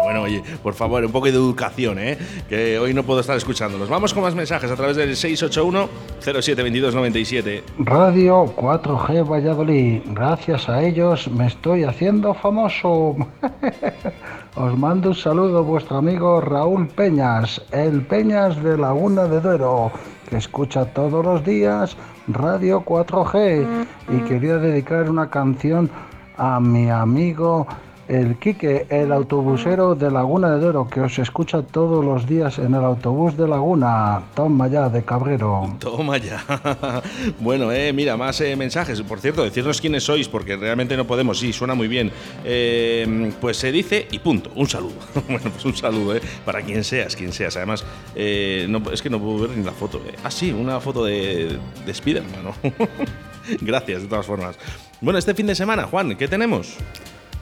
bueno, 0.04 0.20
oye, 0.24 0.42
por 0.62 0.74
favor, 0.74 1.02
un 1.02 1.10
poco 1.10 1.24
de 1.24 1.32
educación, 1.32 1.98
¿eh? 1.98 2.18
Que 2.46 2.78
hoy 2.78 2.92
no 2.92 3.04
puedo 3.04 3.20
estar 3.20 3.34
escuchándolos. 3.34 3.88
Vamos 3.88 4.12
con 4.12 4.22
más 4.22 4.34
mensajes 4.34 4.70
a 4.70 4.76
través 4.76 4.98
del 4.98 5.12
681-072297. 5.12 7.62
Radio 7.78 8.54
4G 8.54 9.26
Valladolid. 9.26 10.02
Gracias 10.08 10.68
a 10.68 10.82
ellos 10.82 11.26
me 11.30 11.46
estoy 11.46 11.84
haciendo 11.84 12.34
famoso. 12.34 13.16
Os 14.56 14.76
mando 14.76 15.08
un 15.08 15.14
saludo 15.14 15.64
vuestro 15.64 15.96
amigo 15.96 16.42
Raúl 16.42 16.86
Peñas, 16.88 17.62
el 17.70 18.02
Peñas 18.02 18.62
de 18.62 18.76
Laguna 18.76 19.24
de 19.24 19.40
Duero, 19.40 19.90
que 20.28 20.36
escucha 20.36 20.84
todos 20.86 21.24
los 21.24 21.44
días 21.44 21.96
Radio 22.28 22.84
4G. 22.84 23.86
Y 24.12 24.20
quería 24.28 24.56
dedicar 24.56 25.08
una 25.10 25.30
canción 25.30 25.90
a 26.36 26.60
mi 26.60 26.90
amigo 26.90 27.66
el 28.08 28.36
Quique, 28.38 28.86
el 28.88 29.12
autobusero 29.12 29.94
de 29.94 30.10
Laguna 30.10 30.50
de 30.50 30.60
Duero, 30.60 30.88
que 30.88 31.00
os 31.00 31.18
escucha 31.18 31.62
todos 31.62 32.04
los 32.04 32.26
días 32.26 32.58
en 32.58 32.74
el 32.74 32.82
autobús 32.82 33.36
de 33.36 33.46
Laguna. 33.46 34.22
Toma 34.34 34.66
ya, 34.68 34.88
de 34.88 35.02
Cabrero. 35.04 35.76
Toma 35.78 36.16
ya. 36.16 36.42
bueno, 37.40 37.70
eh, 37.70 37.92
mira, 37.92 38.16
más 38.16 38.40
eh, 38.40 38.56
mensajes. 38.56 39.02
Por 39.02 39.20
cierto, 39.20 39.44
decirnos 39.44 39.80
quiénes 39.80 40.04
sois, 40.04 40.28
porque 40.28 40.56
realmente 40.56 40.96
no 40.96 41.06
podemos. 41.06 41.38
Sí, 41.38 41.52
suena 41.52 41.74
muy 41.74 41.86
bien. 41.88 42.10
Eh, 42.44 43.30
pues 43.40 43.58
se 43.58 43.70
dice 43.72 44.08
y 44.10 44.18
punto. 44.20 44.50
Un 44.56 44.68
saludo. 44.68 44.94
bueno, 45.28 45.50
pues 45.50 45.64
un 45.66 45.76
saludo, 45.76 46.16
¿eh? 46.16 46.22
Para 46.44 46.62
quien 46.62 46.84
seas, 46.84 47.14
quien 47.14 47.32
seas. 47.32 47.56
Además, 47.56 47.84
eh, 48.14 48.66
no- 48.68 48.90
es 48.90 49.02
que 49.02 49.10
no 49.10 49.20
puedo 49.20 49.40
ver 49.46 49.50
ni 49.56 49.62
la 49.64 49.72
foto. 49.72 50.00
Ah, 50.24 50.30
sí, 50.30 50.50
una 50.50 50.80
foto 50.80 51.04
de, 51.04 51.58
de 51.84 51.94
Spiderman, 51.94 52.42
¿no? 52.42 52.54
Gracias, 53.60 54.02
de 54.02 54.08
todas 54.08 54.26
formas. 54.26 54.56
Bueno, 55.00 55.18
este 55.18 55.34
fin 55.34 55.46
de 55.46 55.54
semana, 55.54 55.84
Juan, 55.84 56.16
¿qué 56.16 56.26
tenemos? 56.28 56.76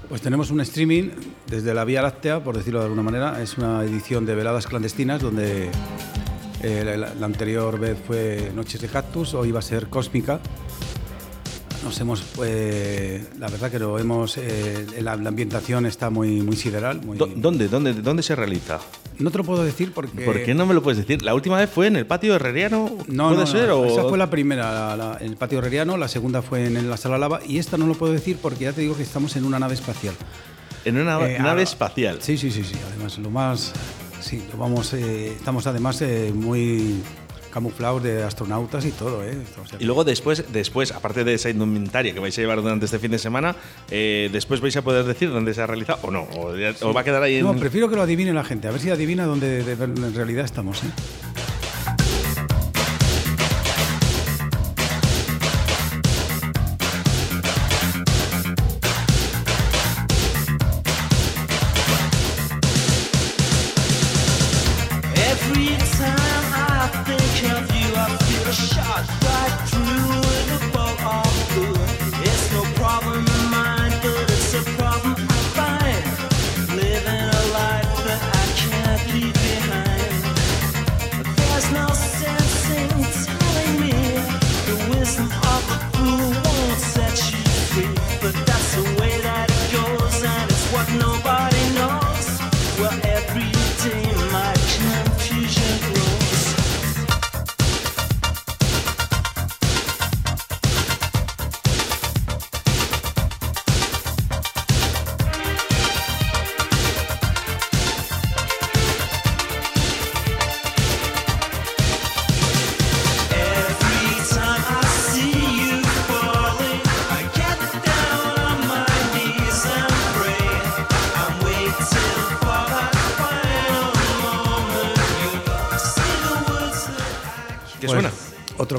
Pues 0.09 0.23
tenemos 0.23 0.51
un 0.51 0.61
streaming 0.61 1.11
desde 1.49 1.75
la 1.75 1.85
Vía 1.85 2.01
Láctea, 2.01 2.43
por 2.43 2.57
decirlo 2.57 2.79
de 2.79 2.85
alguna 2.85 3.03
manera. 3.03 3.43
Es 3.43 3.59
una 3.59 3.83
edición 3.83 4.25
de 4.25 4.37
Veladas 4.37 4.67
Clandestinas 4.67 5.21
donde 5.21 5.69
eh, 6.63 6.97
la, 6.97 7.27
anterior 7.27 7.79
vez 7.79 7.99
fue 8.07 8.53
Noches 8.55 8.81
de 8.81 8.89
Cactus, 8.89 9.35
hoy 9.35 9.51
va 9.51 9.59
a 9.59 9.63
ser 9.63 9.89
Cósmica. 9.89 10.39
Nos 11.83 12.01
hemos, 12.01 12.23
pues, 12.37 13.37
la 13.39 13.49
verdad 13.49 13.71
que 13.71 13.81
lo 13.81 13.99
hemos, 13.99 14.39
eh, 14.39 14.87
la, 15.01 15.13
ambientación 15.13 15.87
está 15.87 16.09
muy, 16.09 16.41
muy 16.41 16.57
sideral. 16.57 17.01
¿Dónde, 17.37 17.69
dónde, 17.69 17.95
¿Dónde 17.95 18.23
se 18.23 18.37
realiza? 18.37 18.79
No 19.19 19.31
te 19.31 19.39
lo 19.39 19.45
puedo 19.45 19.65
decir 19.65 19.93
porque... 19.93 20.23
¿Por 20.25 20.43
qué 20.45 20.55
no 20.55 20.67
me 20.67 20.75
lo 20.75 20.83
puedes 20.83 20.99
decir? 20.99 21.23
¿La 21.23 21.35
última 21.35 21.59
vez 21.59 21.69
fue 21.71 21.87
en 21.87 21.97
el 21.97 22.07
patio 22.07 22.35
herreriano? 22.35 22.91
No, 23.09 23.25
¿Puede 23.29 23.37
no, 23.37 23.41
no, 23.41 23.47
ser? 23.47 23.71
o- 23.71 23.85
Esa 23.87 24.03
fue 24.05 24.19
la 24.19 24.31
primera, 24.31 24.73
la- 24.73 24.97
la- 24.97 25.19
en 25.21 25.29
el 25.29 25.37
patio 25.37 25.59
herreriano, 25.59 25.97
la 25.97 26.09
segunda 26.09 26.43
fue 26.43 26.67
en, 26.67 26.89
la 26.91 26.97
sala 26.97 27.19
lava 27.19 27.41
y 27.47 27.59
esta 27.59 27.77
no 27.77 27.87
lo 27.87 27.95
puedo 27.95 28.13
decir 28.13 28.37
porque 28.41 28.65
ya 28.65 28.73
te 28.73 28.81
digo 28.83 28.97
que 28.97 29.03
estamos 29.03 29.37
en 29.37 29.45
una 29.45 29.59
nave 29.59 29.75
espacial. 29.75 30.15
En 30.85 30.97
una 30.99 31.15
Eh, 31.27 31.39
nave 31.39 31.39
ahora- 31.51 31.63
espacial. 31.63 32.19
Sí, 32.21 32.37
sí, 32.39 32.51
sí, 32.51 32.63
sí. 32.65 32.75
Además, 32.89 33.19
lo 33.19 33.31
más. 33.31 33.73
Sí, 34.21 34.43
lo 34.53 34.59
vamos. 34.59 34.93
eh, 34.95 35.33
estamos 35.37 35.67
además 35.67 36.01
eh, 36.03 36.33
muy 36.35 37.03
camuflados 37.61 38.03
de 38.03 38.23
astronautas 38.23 38.85
y 38.85 38.91
todo, 38.91 39.25
¿eh? 39.25 39.35
O 39.65 39.67
sea, 39.67 39.79
Y 39.81 39.87
luego 39.87 40.05
después, 40.05 40.45
después, 40.53 40.93
aparte 40.93 41.25
de 41.25 41.33
esa 41.33 41.49
indumentaria 41.49 42.13
que 42.13 42.21
vais 42.21 42.37
a 42.37 42.41
llevar 42.43 42.61
durante 42.61 42.85
este 42.85 42.99
fin 42.99 43.11
de 43.11 43.19
semana, 43.19 43.57
eh, 43.91 44.29
después 44.31 44.61
vais 44.61 44.77
a 44.77 44.83
poder 44.83 45.07
decir 45.07 45.31
dónde 45.31 45.55
se 45.55 45.63
ha 45.63 45.67
realizado 45.67 46.01
o 46.03 46.11
no, 46.11 46.29
o, 46.37 46.55
ya- 46.55 46.75
o 46.83 46.93
va 46.93 47.01
a 47.01 47.05
quedar 47.05 47.23
ahí 47.23 47.37
en... 47.37 47.45
No, 47.45 47.57
prefiero 47.57 47.89
que 47.89 47.97
lo 47.97 48.03
adivine 48.03 48.35
la 48.35 48.45
gente, 48.45 48.69
a 48.69 48.73
ver 48.73 48.81
si 48.83 48.91
adivina 48.91 49.25
dónde 49.25 49.65
de- 49.65 49.85
en 49.85 50.15
realidad 50.15 50.45
estamos, 50.45 50.85
¿eh? 50.85 50.89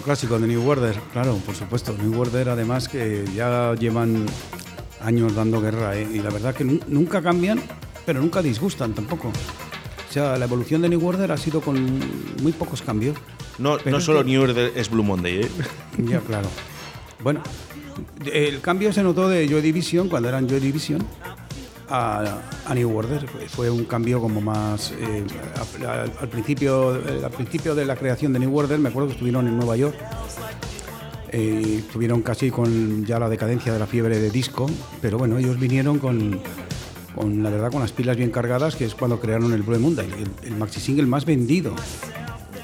Clásico 0.07 0.39
de 0.39 0.47
New 0.47 0.65
Order, 0.65 0.95
claro, 1.11 1.35
por 1.45 1.53
supuesto. 1.53 1.93
New 2.01 2.17
Order, 2.17 2.47
además, 2.47 2.87
que 2.87 3.25
ya 3.35 3.75
llevan 3.75 4.25
años 5.01 5.35
dando 5.35 5.59
guerra, 5.59 5.97
¿eh? 5.97 6.07
y 6.09 6.19
la 6.19 6.29
verdad 6.29 6.55
que 6.55 6.63
nu- 6.63 6.79
nunca 6.87 7.21
cambian, 7.21 7.61
pero 8.05 8.21
nunca 8.21 8.41
disgustan 8.41 8.93
tampoco. 8.93 9.27
O 9.27 10.13
sea, 10.13 10.37
la 10.37 10.45
evolución 10.45 10.81
de 10.81 10.87
New 10.87 11.05
Order 11.05 11.29
ha 11.33 11.37
sido 11.37 11.59
con 11.59 11.99
muy 12.41 12.53
pocos 12.53 12.81
cambios. 12.81 13.17
No, 13.59 13.77
no 13.83 13.99
solo 13.99 14.19
que- 14.23 14.29
New 14.31 14.43
Order 14.43 14.71
es 14.77 14.89
Blue 14.89 15.03
Monday, 15.03 15.41
¿eh? 15.41 15.49
Ya, 15.97 16.21
claro. 16.21 16.47
Bueno, 17.21 17.41
el 18.31 18.61
cambio 18.61 18.93
se 18.93 19.03
notó 19.03 19.27
de 19.27 19.45
Joy 19.49 19.59
Division, 19.61 20.07
cuando 20.07 20.29
eran 20.29 20.47
Joy 20.47 20.61
Division, 20.61 21.05
a, 21.89 22.39
a 22.65 22.73
New 22.73 22.97
Order. 22.97 23.25
Fue 23.49 23.69
un 23.69 23.85
cambio 23.85 24.19
como 24.19 24.41
más... 24.41 24.91
eh, 24.91 25.23
al, 26.21 26.29
principio, 26.29 26.95
eh, 26.95 27.21
al 27.23 27.31
principio 27.31 27.75
de 27.75 27.85
la 27.85 27.95
creación 27.95 28.33
de 28.33 28.39
New 28.39 28.55
Order, 28.57 28.79
me 28.79 28.89
acuerdo 28.89 29.07
que 29.07 29.13
estuvieron 29.13 29.47
en 29.47 29.57
Nueva 29.57 29.75
York. 29.77 29.95
eh, 31.31 31.77
estuvieron 31.79 32.21
casi 32.21 32.51
con 32.51 33.05
ya 33.05 33.19
la 33.19 33.29
decadencia 33.29 33.73
de 33.73 33.79
la 33.79 33.87
fiebre 33.87 34.19
de 34.19 34.29
disco, 34.29 34.69
pero 35.01 35.17
bueno, 35.17 35.37
ellos 35.37 35.59
vinieron 35.59 35.99
con, 35.99 36.39
con 37.15 37.43
la 37.43 37.49
verdad, 37.49 37.71
con 37.71 37.81
las 37.81 37.91
pilas 37.91 38.17
bien 38.17 38.31
cargadas, 38.31 38.75
que 38.75 38.85
es 38.85 38.95
cuando 38.95 39.19
crearon 39.19 39.53
el 39.53 39.63
Blue 39.63 39.79
Monday, 39.79 40.07
el, 40.07 40.47
el 40.47 40.55
maxi 40.57 40.79
single 40.79 41.05
más 41.05 41.25
vendido 41.25 41.73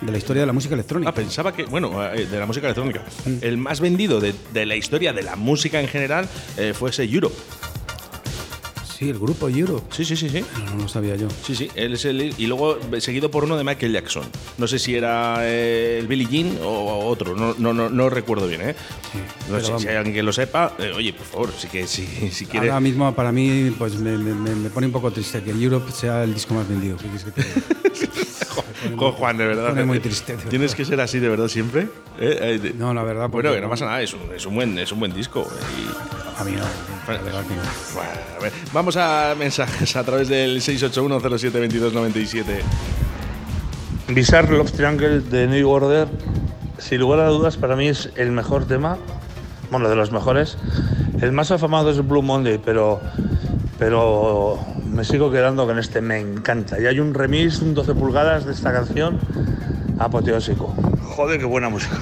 de 0.02 0.12
la 0.12 0.18
historia 0.18 0.42
de 0.42 0.48
la 0.48 0.54
música 0.54 0.74
electrónica. 0.74 1.10
Ah, 1.12 1.14
pensaba 1.14 1.54
que, 1.54 1.64
bueno, 1.64 2.02
de 2.02 2.40
la 2.40 2.46
música 2.46 2.68
electrónica. 2.68 3.04
El 3.42 3.58
más 3.58 3.80
vendido 3.80 4.20
de, 4.20 4.34
de 4.54 4.66
la 4.66 4.76
historia 4.76 5.14
de 5.14 5.24
la 5.24 5.36
música 5.36 5.80
en 5.80 5.88
general 5.88 6.28
eh, 6.58 6.74
fue 6.74 6.90
ese 6.90 7.04
Europe. 7.04 7.36
Sí, 9.04 9.10
el 9.10 9.20
grupo 9.20 9.50
Europe. 9.50 9.84
Sí, 9.92 10.06
sí, 10.06 10.16
sí, 10.16 10.30
sí. 10.30 10.44
No, 10.66 10.76
no 10.76 10.82
lo 10.84 10.88
sabía 10.88 11.16
yo. 11.16 11.28
Sí, 11.46 11.56
sí, 11.56 11.70
él 11.76 11.94
es 11.94 12.06
el. 12.06 12.34
Y 12.38 12.48
luego 12.48 12.78
seguido 13.00 13.30
por 13.30 13.44
uno 13.44 13.58
de 13.58 13.64
Michael 13.64 13.92
Jackson. 13.92 14.24
No 14.58 14.68
sé 14.68 14.80
si 14.80 14.96
era 14.96 15.38
eh, 15.42 15.98
el 16.00 16.08
Billie 16.08 16.28
Jean 16.30 16.58
o 16.64 17.06
otro, 17.08 17.36
no, 17.36 17.54
no, 17.58 17.74
no, 17.74 17.90
no 17.90 18.10
recuerdo 18.10 18.48
bien, 18.48 18.62
¿eh? 18.62 18.76
no 19.50 19.56
pero 19.58 19.78
sé 19.78 19.80
si 19.80 19.88
hay 19.90 19.96
alguien 19.98 20.16
que 20.16 20.24
lo 20.24 20.32
sepa. 20.34 20.74
eh, 20.80 20.92
oye, 20.96 21.12
por 21.14 21.26
favor, 21.26 21.50
sí 21.58 21.68
que 21.68 21.86
si, 21.88 22.06
si 22.32 22.46
quiere. 22.46 22.68
Ahora 22.70 22.80
mismo 22.80 23.14
para 23.14 23.32
mí 23.32 23.74
pues 23.78 23.96
me, 23.96 24.18
me- 24.18 24.34
me- 24.56 24.70
pone 24.70 24.88
un 24.88 24.94
poco 24.94 25.12
triste 25.12 25.42
que 25.44 25.52
Europe 25.52 25.92
sea 25.92 26.24
el 26.24 26.34
disco 26.34 26.54
más 26.54 26.68
vendido. 26.68 26.98
¿Qué 26.98 27.04
quieres 27.04 27.24
que 27.26 27.32
te 27.32 27.44
Jo, 28.98 29.12
Juan, 29.14 29.38
de 29.38 29.46
verdad. 29.48 29.70
pone 29.70 29.86
muy 29.86 30.00
triste, 30.00 30.36
de 30.38 30.44
Tienes 30.50 30.76
que 30.76 30.86
ser 30.86 31.00
así 31.02 31.20
de 31.20 31.30
verdad 31.30 31.48
siempre. 31.48 31.84
¿eh? 32.20 32.38
Eh, 32.42 32.60
de- 32.62 32.74
No, 32.74 32.94
la 32.94 33.04
verdad. 33.04 33.30
Bueno, 33.30 33.52
que 33.54 33.62
no 33.62 33.70
pasa 33.70 33.86
nada, 33.86 34.02
es 34.02 34.14
un, 34.14 34.22
es 34.36 34.46
un, 34.46 34.56
buen, 34.56 34.78
es 34.80 34.92
un 34.92 35.00
buen 35.00 35.14
disco. 35.14 35.42
eh, 35.42 35.46
y- 35.82 36.42
A 36.42 36.44
mí 36.44 36.52
no. 36.54 36.64
La 37.14 37.22
verdad 37.22 37.44
que 37.46 37.56
no. 37.56 37.62
Bueno, 37.94 38.10
a 38.38 38.42
ver, 38.42 38.52
vamos 38.74 38.96
a 38.98 39.36
mensajes 39.38 39.96
a 39.96 40.04
través 40.04 40.28
del 40.30 40.62
681072297. 40.62 42.44
Bizarre 44.10 44.58
Love 44.58 44.72
Triangle 44.72 45.20
de 45.22 45.48
New 45.48 45.70
Order, 45.70 46.08
sin 46.78 47.00
lugar 47.00 47.20
a 47.22 47.28
dudas, 47.30 47.56
para 47.58 47.76
mí 47.76 47.88
es 47.88 48.10
el 48.16 48.32
mejor 48.32 48.66
tema, 48.66 48.98
bueno, 49.72 49.90
de 49.90 49.96
los 49.96 50.12
mejores. 50.12 50.58
El 51.22 51.32
más 51.32 51.52
afamado 51.52 51.90
es 51.92 52.06
Blue 52.06 52.22
Monday, 52.22 52.60
pero, 52.64 53.00
pero 53.80 54.60
me 54.94 55.04
sigo 55.04 55.32
quedando 55.32 55.66
con 55.66 55.80
este, 55.80 56.02
me 56.02 56.20
encanta. 56.20 56.80
Y 56.80 56.86
hay 56.86 57.00
un 57.00 57.14
remix, 57.14 57.60
un 57.60 57.74
12 57.74 57.96
pulgadas 57.96 58.46
de 58.46 58.54
esta 58.54 58.72
canción, 58.72 59.20
apoteósico. 60.00 60.68
Joder, 61.02 61.40
qué 61.40 61.46
buena 61.46 61.70
música. 61.70 61.98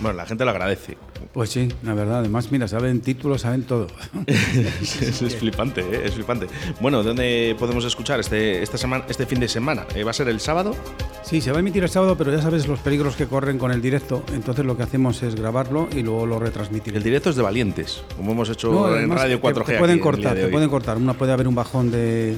Bueno, 0.00 0.16
la 0.16 0.26
gente 0.26 0.44
lo 0.44 0.50
agradece. 0.50 0.96
Pues 1.32 1.50
sí, 1.50 1.68
la 1.84 1.94
verdad. 1.94 2.20
Además, 2.20 2.50
mira, 2.50 2.66
saben 2.66 3.00
títulos, 3.00 3.42
saben 3.42 3.62
todo. 3.64 3.86
es, 4.26 5.22
es 5.22 5.36
flipante, 5.36 5.82
¿eh? 5.82 6.02
es 6.06 6.14
flipante. 6.14 6.46
Bueno, 6.80 7.02
¿dónde 7.02 7.54
podemos 7.58 7.84
escuchar 7.84 8.18
este, 8.18 8.62
esta 8.62 8.78
semana, 8.78 9.04
este 9.08 9.26
fin 9.26 9.38
de 9.38 9.46
semana? 9.48 9.84
Eh, 9.94 10.04
¿Va 10.04 10.10
a 10.10 10.14
ser 10.14 10.28
el 10.28 10.40
sábado? 10.40 10.74
Sí, 11.22 11.40
se 11.40 11.50
va 11.52 11.58
a 11.58 11.60
emitir 11.60 11.82
el 11.82 11.90
sábado, 11.90 12.16
pero 12.16 12.32
ya 12.32 12.40
sabes 12.42 12.66
los 12.66 12.80
peligros 12.80 13.14
que 13.14 13.26
corren 13.26 13.58
con 13.58 13.70
el 13.70 13.82
directo. 13.82 14.24
Entonces 14.32 14.64
lo 14.64 14.76
que 14.76 14.82
hacemos 14.82 15.22
es 15.22 15.34
grabarlo 15.36 15.88
y 15.94 16.02
luego 16.02 16.26
lo 16.26 16.38
retransmitiremos. 16.40 16.96
El 16.98 17.04
directo 17.04 17.30
es 17.30 17.36
de 17.36 17.42
valientes, 17.42 18.02
como 18.16 18.32
hemos 18.32 18.48
hecho 18.48 18.72
No, 18.72 18.96
en 18.96 19.10
Radio 19.10 19.38
te- 19.38 19.46
4G. 19.48 19.64
Te, 19.66 19.78
pueden 19.78 19.94
aquí 19.96 20.02
cortar, 20.02 20.34
te 20.34 20.48
pueden 20.48 20.70
cortar. 20.70 20.96
Una 20.96 21.12
puede 21.14 21.32
haber 21.32 21.46
un 21.46 21.54
bajón 21.54 21.90
de, 21.90 22.36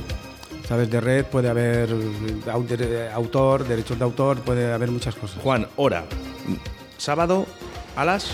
sabes, 0.68 0.90
de 0.90 1.00
red, 1.00 1.24
puede 1.24 1.48
haber 1.48 1.88
de- 1.88 3.10
autor, 3.12 3.66
derechos 3.66 3.96
de 3.98 4.04
autor, 4.04 4.38
puede 4.40 4.72
haber 4.72 4.90
muchas 4.90 5.14
cosas. 5.14 5.38
Juan, 5.42 5.68
hora. 5.76 6.04
Sábado 6.98 7.46
a 7.96 8.04
las. 8.04 8.26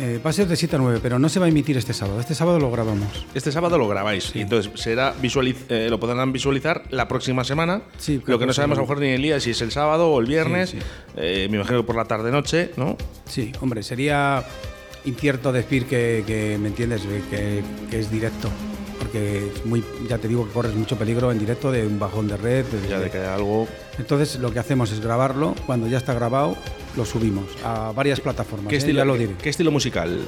Eh, 0.00 0.20
va 0.24 0.30
a 0.30 0.32
ser 0.32 0.46
de 0.46 0.54
7 0.54 0.76
a 0.76 0.78
9, 0.78 1.00
pero 1.02 1.18
no 1.18 1.28
se 1.28 1.40
va 1.40 1.46
a 1.46 1.48
emitir 1.48 1.76
este 1.76 1.92
sábado. 1.92 2.20
Este 2.20 2.34
sábado 2.34 2.60
lo 2.60 2.70
grabamos. 2.70 3.26
Este 3.34 3.50
sábado 3.50 3.78
lo 3.78 3.88
grabáis 3.88 4.30
y 4.34 4.42
entonces 4.42 4.70
será 4.80 5.12
visualiz- 5.20 5.64
eh, 5.68 5.88
lo 5.90 5.98
podrán 5.98 6.32
visualizar 6.32 6.84
la 6.90 7.08
próxima 7.08 7.42
semana. 7.42 7.82
Sí, 7.98 8.22
lo 8.24 8.38
que 8.38 8.46
no 8.46 8.52
sabemos 8.52 8.78
a 8.78 8.80
lo 8.82 8.86
mejor 8.86 9.00
ni 9.00 9.08
el 9.08 9.22
día 9.22 9.40
si 9.40 9.50
es 9.50 9.60
el 9.60 9.72
sábado 9.72 10.08
o 10.10 10.20
el 10.20 10.26
viernes. 10.26 10.70
Sí. 10.70 10.78
Eh, 11.16 11.48
me 11.50 11.56
imagino 11.56 11.80
que 11.80 11.86
por 11.86 11.96
la 11.96 12.04
tarde 12.04 12.30
noche, 12.30 12.70
¿no? 12.76 12.96
Sí, 13.26 13.50
hombre, 13.60 13.82
sería 13.82 14.44
incierto 15.04 15.50
decir 15.52 15.86
que, 15.86 16.22
que, 16.26 16.58
¿me 16.58 16.68
entiendes?, 16.68 17.02
que, 17.30 17.62
que 17.90 17.98
es 17.98 18.10
directo. 18.10 18.48
Porque 18.98 19.48
es 19.54 19.64
muy, 19.64 19.84
ya 20.08 20.18
te 20.18 20.28
digo 20.28 20.46
que 20.46 20.52
corres 20.52 20.74
mucho 20.74 20.96
peligro 20.96 21.30
en 21.32 21.38
directo 21.38 21.70
de 21.70 21.86
un 21.86 21.98
bajón 21.98 22.28
de 22.28 22.36
red. 22.36 22.64
de- 22.66 22.88
Ya 22.88 22.98
de 22.98 23.10
que 23.10 23.18
algo. 23.18 23.66
Entonces 23.98 24.38
lo 24.38 24.52
que 24.52 24.58
hacemos 24.58 24.90
es 24.92 25.00
grabarlo, 25.00 25.54
cuando 25.66 25.86
ya 25.86 25.98
está 25.98 26.14
grabado 26.14 26.56
lo 26.96 27.04
subimos 27.04 27.46
a 27.64 27.92
varias 27.94 28.20
plataformas. 28.20 28.68
¿Qué 28.68 28.74
¿eh? 28.76 28.78
estilo, 28.78 28.98
Ya 28.98 29.04
lo 29.04 29.12
qué- 29.14 29.18
diré. 29.20 29.34
qué 29.42 29.48
estilo 29.50 29.70
musical 29.70 30.20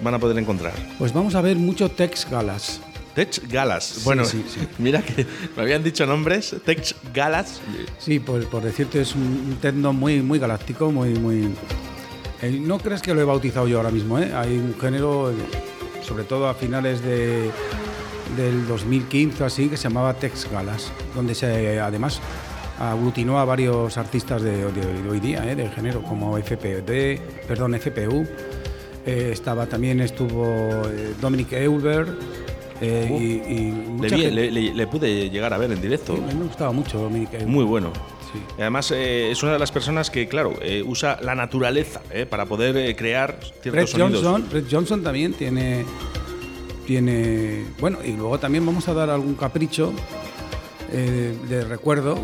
van 0.00 0.14
a 0.14 0.18
poder 0.18 0.38
encontrar? 0.38 0.72
Pues 0.98 1.12
vamos 1.12 1.34
a 1.34 1.40
ver 1.40 1.56
mucho 1.56 1.90
Tex 1.90 2.26
Galas. 2.30 2.80
Tech 3.14 3.40
Galas. 3.50 4.02
Bueno, 4.04 4.26
sí, 4.26 4.44
sí. 4.46 4.60
mira 4.78 5.00
que 5.02 5.26
me 5.56 5.62
habían 5.62 5.82
dicho 5.82 6.04
nombres. 6.06 6.54
Tech 6.66 6.94
Galas. 7.14 7.60
Sí, 7.98 8.18
pues 8.18 8.44
por 8.44 8.62
decirte 8.62 9.00
es 9.00 9.14
un, 9.14 9.56
techno 9.60 9.94
muy, 9.94 10.20
muy 10.20 10.38
galáctico, 10.38 10.90
muy, 10.92 11.10
muy. 11.14 11.48
eh, 12.42 12.50
no 12.62 12.78
crees 12.78 13.00
que 13.00 13.14
lo 13.14 13.20
he 13.22 13.24
bautizado 13.24 13.66
yo 13.68 13.78
ahora 13.78 13.90
mismo, 13.90 14.18
¿eh? 14.18 14.32
Hay 14.34 14.58
un 14.58 14.78
género, 14.78 15.32
sobre 16.06 16.24
todo 16.24 16.46
a 16.46 16.52
finales 16.54 17.02
de, 17.02 17.50
del 18.36 18.66
2015 18.66 19.44
así, 19.44 19.68
que 19.68 19.76
se 19.76 19.84
llamaba 19.84 20.14
Tex 20.14 20.48
Galas, 20.50 20.92
donde 21.14 21.34
se 21.34 21.80
además 21.80 22.20
aglutinó 22.78 23.38
a 23.38 23.44
varios 23.44 23.96
artistas 23.96 24.42
de, 24.42 24.70
de- 24.72 25.02
de 25.02 25.08
hoy 25.10 25.20
día, 25.20 25.50
¿eh? 25.50 25.56
del 25.56 25.70
género, 25.70 26.02
como 26.02 26.36
FPD, 26.38 27.18
perdón, 27.48 27.74
FPU. 27.74 28.26
Eh, 29.06 29.30
estaba 29.32 29.66
también 29.66 30.00
estuvo 30.00 30.82
eh, 30.88 31.14
Dominic 31.20 31.52
Eulberg 31.52 32.08
eh, 32.80 33.08
y, 33.08 33.52
y 33.52 33.98
Le, 34.00 34.08
vi- 34.08 34.08
gente- 34.10 34.30
le- 34.32 34.50
le- 34.50 34.74
le 34.74 34.86
pude 34.88 35.30
llegar 35.30 35.54
a 35.54 35.58
ver 35.58 35.70
en 35.72 35.80
directo. 35.80 36.16
Sí, 36.16 36.22
me 36.36 36.44
gustaba 36.44 36.72
mucho 36.72 36.98
Dominic 36.98 37.32
Eulberg. 37.34 37.48
Muy 37.48 37.64
bueno. 37.64 37.92
Sí. 38.32 38.40
Además, 38.58 38.90
eh, 38.90 39.30
es 39.30 39.42
una 39.44 39.52
de 39.52 39.58
las 39.60 39.70
personas 39.70 40.10
que, 40.10 40.26
claro, 40.26 40.54
eh, 40.60 40.82
usa 40.84 41.18
la 41.22 41.34
naturaleza 41.36 42.02
para 42.28 42.44
poder 42.46 42.94
crear 42.96 43.38
ciertos 43.62 43.72
Red 43.72 43.86
sonidos. 43.86 44.22
Johnson, 44.24 44.48
Red 44.52 44.64
Johnson 44.70 45.02
también 45.04 45.32
tiene, 45.32 45.84
tiene. 46.86 47.64
Bueno, 47.80 47.98
y 48.04 48.12
luego 48.12 48.38
también 48.38 48.64
vamos 48.64 48.88
a 48.88 48.94
dar 48.94 49.10
algún 49.10 49.34
capricho 49.34 49.92
eh, 50.92 51.36
de 51.48 51.64
recuerdo, 51.64 52.18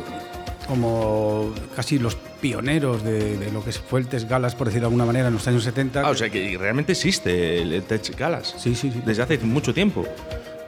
como 0.68 1.53
casi 1.77 1.98
los 1.98 2.14
pioneros 2.14 3.03
de, 3.05 3.37
de 3.37 3.53
lo 3.53 3.64
que 3.64 3.72
fue 3.72 4.01
el 4.01 4.07
Test 4.07 4.29
Galas, 4.29 4.55
por 4.55 4.68
decirlo 4.68 4.88
de 4.88 4.94
alguna 4.94 5.05
manera, 5.05 5.29
en 5.29 5.35
los 5.35 5.46
años 5.46 5.64
70. 5.64 6.01
Ah, 6.01 6.11
o 6.11 6.14
sea 6.14 6.31
que 6.31 6.57
realmente 6.59 6.92
existe 6.92 7.61
el 7.61 7.83
Tech 7.83 8.16
Galas. 8.16 8.55
Sí, 8.59 8.75
sí, 8.75 8.90
sí. 8.90 9.03
Desde 9.05 9.22
hace 9.22 9.38
mucho 9.38 9.75
tiempo. 9.75 10.05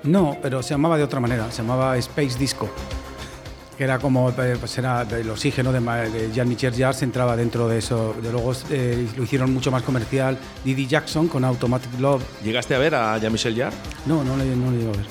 No, 0.03 0.37
pero 0.43 0.63
se 0.63 0.71
llamaba 0.71 0.99
de 0.99 1.05
otra 1.05 1.21
manera, 1.21 1.51
se 1.51 1.63
llamaba 1.63 1.97
Space 1.97 2.39
Disco. 2.39 2.69
Que 3.77 3.85
era 3.85 3.99
como, 3.99 4.31
eh, 4.31 4.57
pues 4.59 4.79
era 4.79 5.03
el 5.03 5.29
oxígeno 5.31 5.73
de, 5.73 6.31
Jean-Michel 6.33 6.75
Jarre 6.77 6.99
entraba 7.03 7.37
dentro 7.37 7.67
de 7.67 7.79
eso. 7.79 8.15
De 8.23 8.31
luego 8.31 8.53
eh, 8.71 9.09
lo 9.17 9.25
hicieron 9.25 9.53
mucho 9.53 9.71
más 9.73 9.83
comercial. 9.83 10.39
Didi 10.65 10.87
Jackson 10.87 11.27
con 11.27 11.45
Automatic 11.45 11.99
Love. 11.99 12.23
¿Llegaste 12.45 12.75
a 12.75 12.79
ver 12.79 12.95
a 12.95 13.19
Jean-Michel 13.19 13.57
Jarre? 13.57 13.77
No, 14.07 14.23
no 14.23 14.37
le, 14.37 14.55
no 14.55 14.71
le 14.71 14.79
llego 14.79 14.93
a 14.93 14.97
ver. 14.97 15.07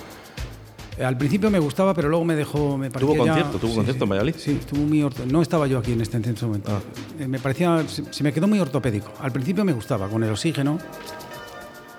Eh, 0.97 1.03
Al 1.03 1.17
principio 1.17 1.49
me 1.49 1.59
gustaba, 1.59 1.93
pero 1.93 2.07
luego 2.07 2.23
me 2.23 2.35
dejó. 2.35 2.77
Me 2.77 2.89
Tuvo 2.89 3.13
ya- 3.13 3.17
concierto, 3.33 3.57
tuvo 3.59 3.71
sí, 3.71 3.75
concierto 3.75 3.99
sí. 3.99 4.03
en 4.03 4.09
Valladolid. 4.09 4.35
Sí, 4.37 4.57
estuvo 4.61 4.79
muy 4.81 5.01
orto- 5.03 5.25
No 5.25 5.41
estaba 5.41 5.67
yo 5.67 5.79
aquí 5.79 5.91
en 5.91 5.99
este, 6.01 6.17
en 6.17 6.23
este 6.25 6.45
momento. 6.45 6.71
Ah. 6.71 6.79
Eh, 7.21 7.27
me 7.27 7.39
parecía. 7.39 7.83
Se, 7.87 8.03
se 8.13 8.23
me 8.23 8.31
quedó 8.31 8.47
muy 8.47 8.59
ortopédico. 8.59 9.11
Al 9.19 9.31
principio 9.33 9.65
me 9.65 9.73
gustaba, 9.73 10.07
con 10.07 10.23
el 10.23 10.29
oxígeno. 10.31 10.77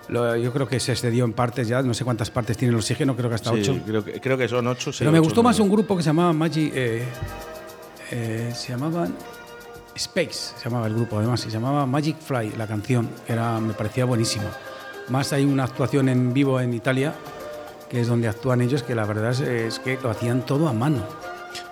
Lo- 0.08 0.36
yo 0.36 0.52
creo 0.52 0.66
que 0.68 0.78
se 0.80 0.92
excedió 0.92 1.24
en 1.24 1.32
partes 1.32 1.66
ya. 1.68 1.82
No 1.82 1.94
sé 1.94 2.04
cuántas 2.04 2.30
partes 2.30 2.56
tiene 2.56 2.72
el 2.72 2.78
oxígeno, 2.78 3.16
creo 3.16 3.28
que 3.28 3.36
hasta 3.36 3.50
Sí, 3.52 3.60
ocho. 3.60 3.78
Creo 3.86 4.04
que, 4.04 4.20
creo 4.20 4.36
que 4.38 4.48
son 4.48 4.66
ocho. 4.66 4.92
sí, 4.92 4.98
Pero 5.00 5.12
me 5.12 5.18
ocho, 5.18 5.24
gustó 5.24 5.42
más 5.42 5.58
un 5.60 5.70
grupo 5.70 5.96
que 5.96 6.02
se 6.02 6.08
llamaba 6.10 6.32
Magic. 6.32 6.72
eh, 6.74 7.04
eh, 8.10 8.52
se 8.54 8.68
llamaban 8.72 9.14
Space, 9.94 10.54
se 10.58 10.64
llamaba 10.64 10.86
el 10.88 10.94
grupo 10.94 11.18
además, 11.18 11.40
se 11.40 11.50
llamaba 11.50 11.86
Magic 11.86 12.18
Fly, 12.18 12.52
la 12.56 12.66
canción, 12.66 13.08
que 13.26 13.32
era, 13.32 13.58
me 13.60 13.72
parecía 13.74 14.04
buenísima. 14.04 14.50
Más 15.08 15.32
hay 15.32 15.44
una 15.44 15.64
actuación 15.64 16.08
en 16.08 16.32
vivo 16.34 16.60
en 16.60 16.74
Italia, 16.74 17.14
que 17.88 18.00
es 18.00 18.08
donde 18.08 18.26
actúan 18.28 18.60
ellos, 18.60 18.82
que 18.82 18.94
la 18.94 19.04
verdad 19.06 19.30
es, 19.30 19.40
es 19.40 19.78
que 19.78 19.98
lo 20.02 20.10
hacían 20.10 20.44
todo 20.44 20.68
a 20.68 20.72
mano. 20.72 21.04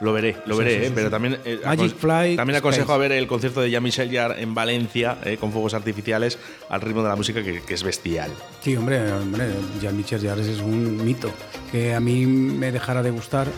Lo 0.00 0.12
veré, 0.12 0.36
lo 0.46 0.56
Sí, 0.56 0.64
veré, 0.64 0.80
sí, 0.80 0.86
eh, 0.86 0.92
pero 0.94 1.10
también, 1.10 1.38
eh, 1.44 1.60
Magic 1.64 1.96
Fly 1.96 2.36
también 2.36 2.56
aconsejo 2.56 2.84
Space. 2.84 2.94
a 2.94 2.98
ver 2.98 3.12
el 3.12 3.26
concierto 3.26 3.60
de 3.60 3.70
Jean-Michel 3.70 4.10
Jarre 4.12 4.42
en 4.42 4.54
Valencia 4.54 5.18
eh, 5.24 5.36
con 5.38 5.52
fuegos 5.52 5.74
artificiales 5.74 6.38
al 6.68 6.80
ritmo 6.80 7.02
de 7.02 7.08
la 7.08 7.16
música 7.16 7.42
que, 7.42 7.60
que 7.62 7.74
es 7.74 7.82
bestial. 7.82 8.30
Sí, 8.62 8.76
hombre, 8.76 9.12
hombre, 9.12 9.48
Jean-Michel 9.80 10.20
Jarre 10.26 10.42
es 10.42 10.60
un 10.60 11.04
mito. 11.04 11.30
Que 11.70 11.94
a 11.94 12.00
mí 12.00 12.26
me 12.26 12.70
dejara 12.72 13.02
de 13.02 13.10
gustar, 13.10 13.48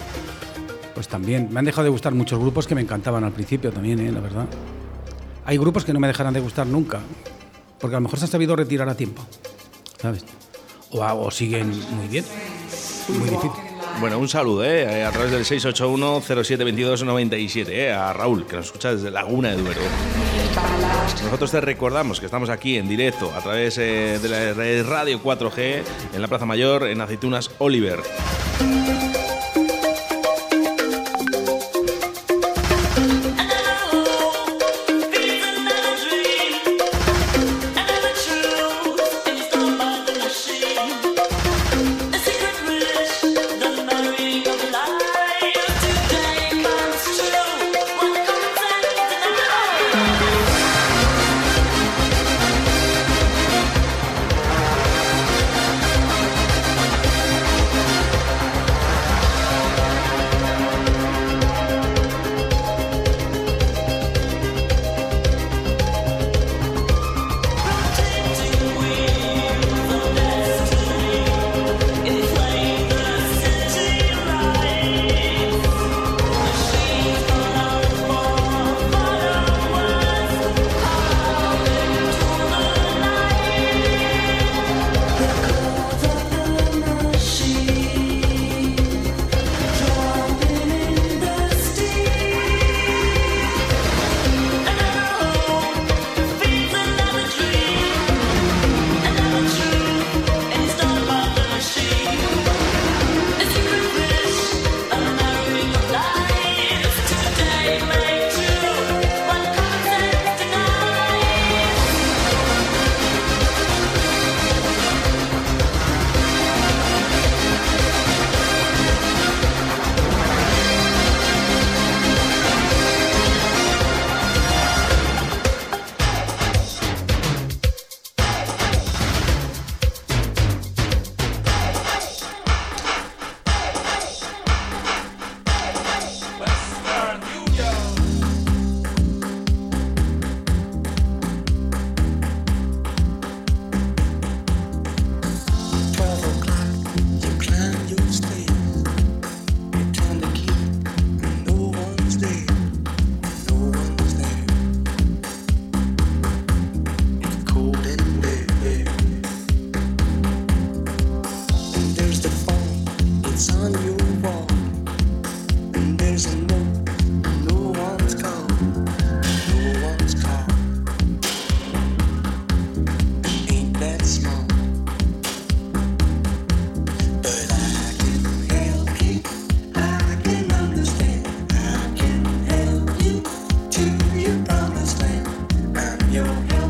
pues 0.95 1.09
también. 1.09 1.49
Me 1.51 1.59
han 1.59 1.65
dejado 1.65 1.85
de 1.85 1.91
gustar 1.91 2.15
muchos 2.15 2.39
grupos 2.39 2.67
que 2.67 2.75
me 2.75 2.81
encantaban 2.81 3.25
al 3.25 3.33
principio 3.33 3.73
también, 3.73 4.01
eh, 4.01 4.13
la 4.13 4.21
verdad. 4.21 4.47
Hay 5.45 5.59
grupos 5.59 5.85
que 5.85 5.93
no 5.93 6.01
me 6.01 6.07
dejarán 6.07 6.33
de 6.33 6.41
gustar 6.41 6.67
nunca, 6.67 7.01
porque 7.81 7.97
a 7.97 7.99
lo 7.99 8.05
mejor 8.05 8.19
se 8.19 8.25
han 8.27 8.31
sabido 8.31 8.57
retirar 8.57 8.89
a 8.89 8.95
tiempo, 8.95 9.23
¿sabes? 10.01 10.25
O, 10.91 11.01
o 11.05 11.31
siguen 11.31 11.69
muy 11.69 12.09
bien. 12.09 12.25
Muy 13.09 13.29
difícil. 13.29 13.74
Bueno, 14.01 14.19
un 14.19 14.29
saludo 14.29 14.65
eh, 14.65 15.05
a 15.05 15.13
través 15.13 15.31
del 15.31 15.45
681-072297 15.45 17.69
eh, 17.69 17.93
a 17.93 18.13
Raúl, 18.13 18.45
que 18.47 18.57
nos 18.57 18.67
escucha 18.67 18.95
desde 18.95 19.11
Laguna 19.11 19.51
de 19.51 19.57
Duero. 19.57 19.81
Nosotros 21.25 21.51
te 21.51 21.61
recordamos 21.61 22.21
que 22.21 22.27
estamos 22.27 22.51
aquí 22.51 22.77
en 22.77 22.89
directo 22.89 23.33
a 23.35 23.41
través 23.41 23.79
eh, 23.79 24.21
de 24.21 24.29
la 24.29 24.53
Radio 24.83 25.23
4G 25.23 25.83
en 26.13 26.23
la 26.23 26.29
Plaza 26.29 26.47
Mayor, 26.47 26.87
en 26.89 27.01
Aceitunas 27.01 27.51
Oliver. 27.59 28.01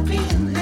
been 0.05 0.54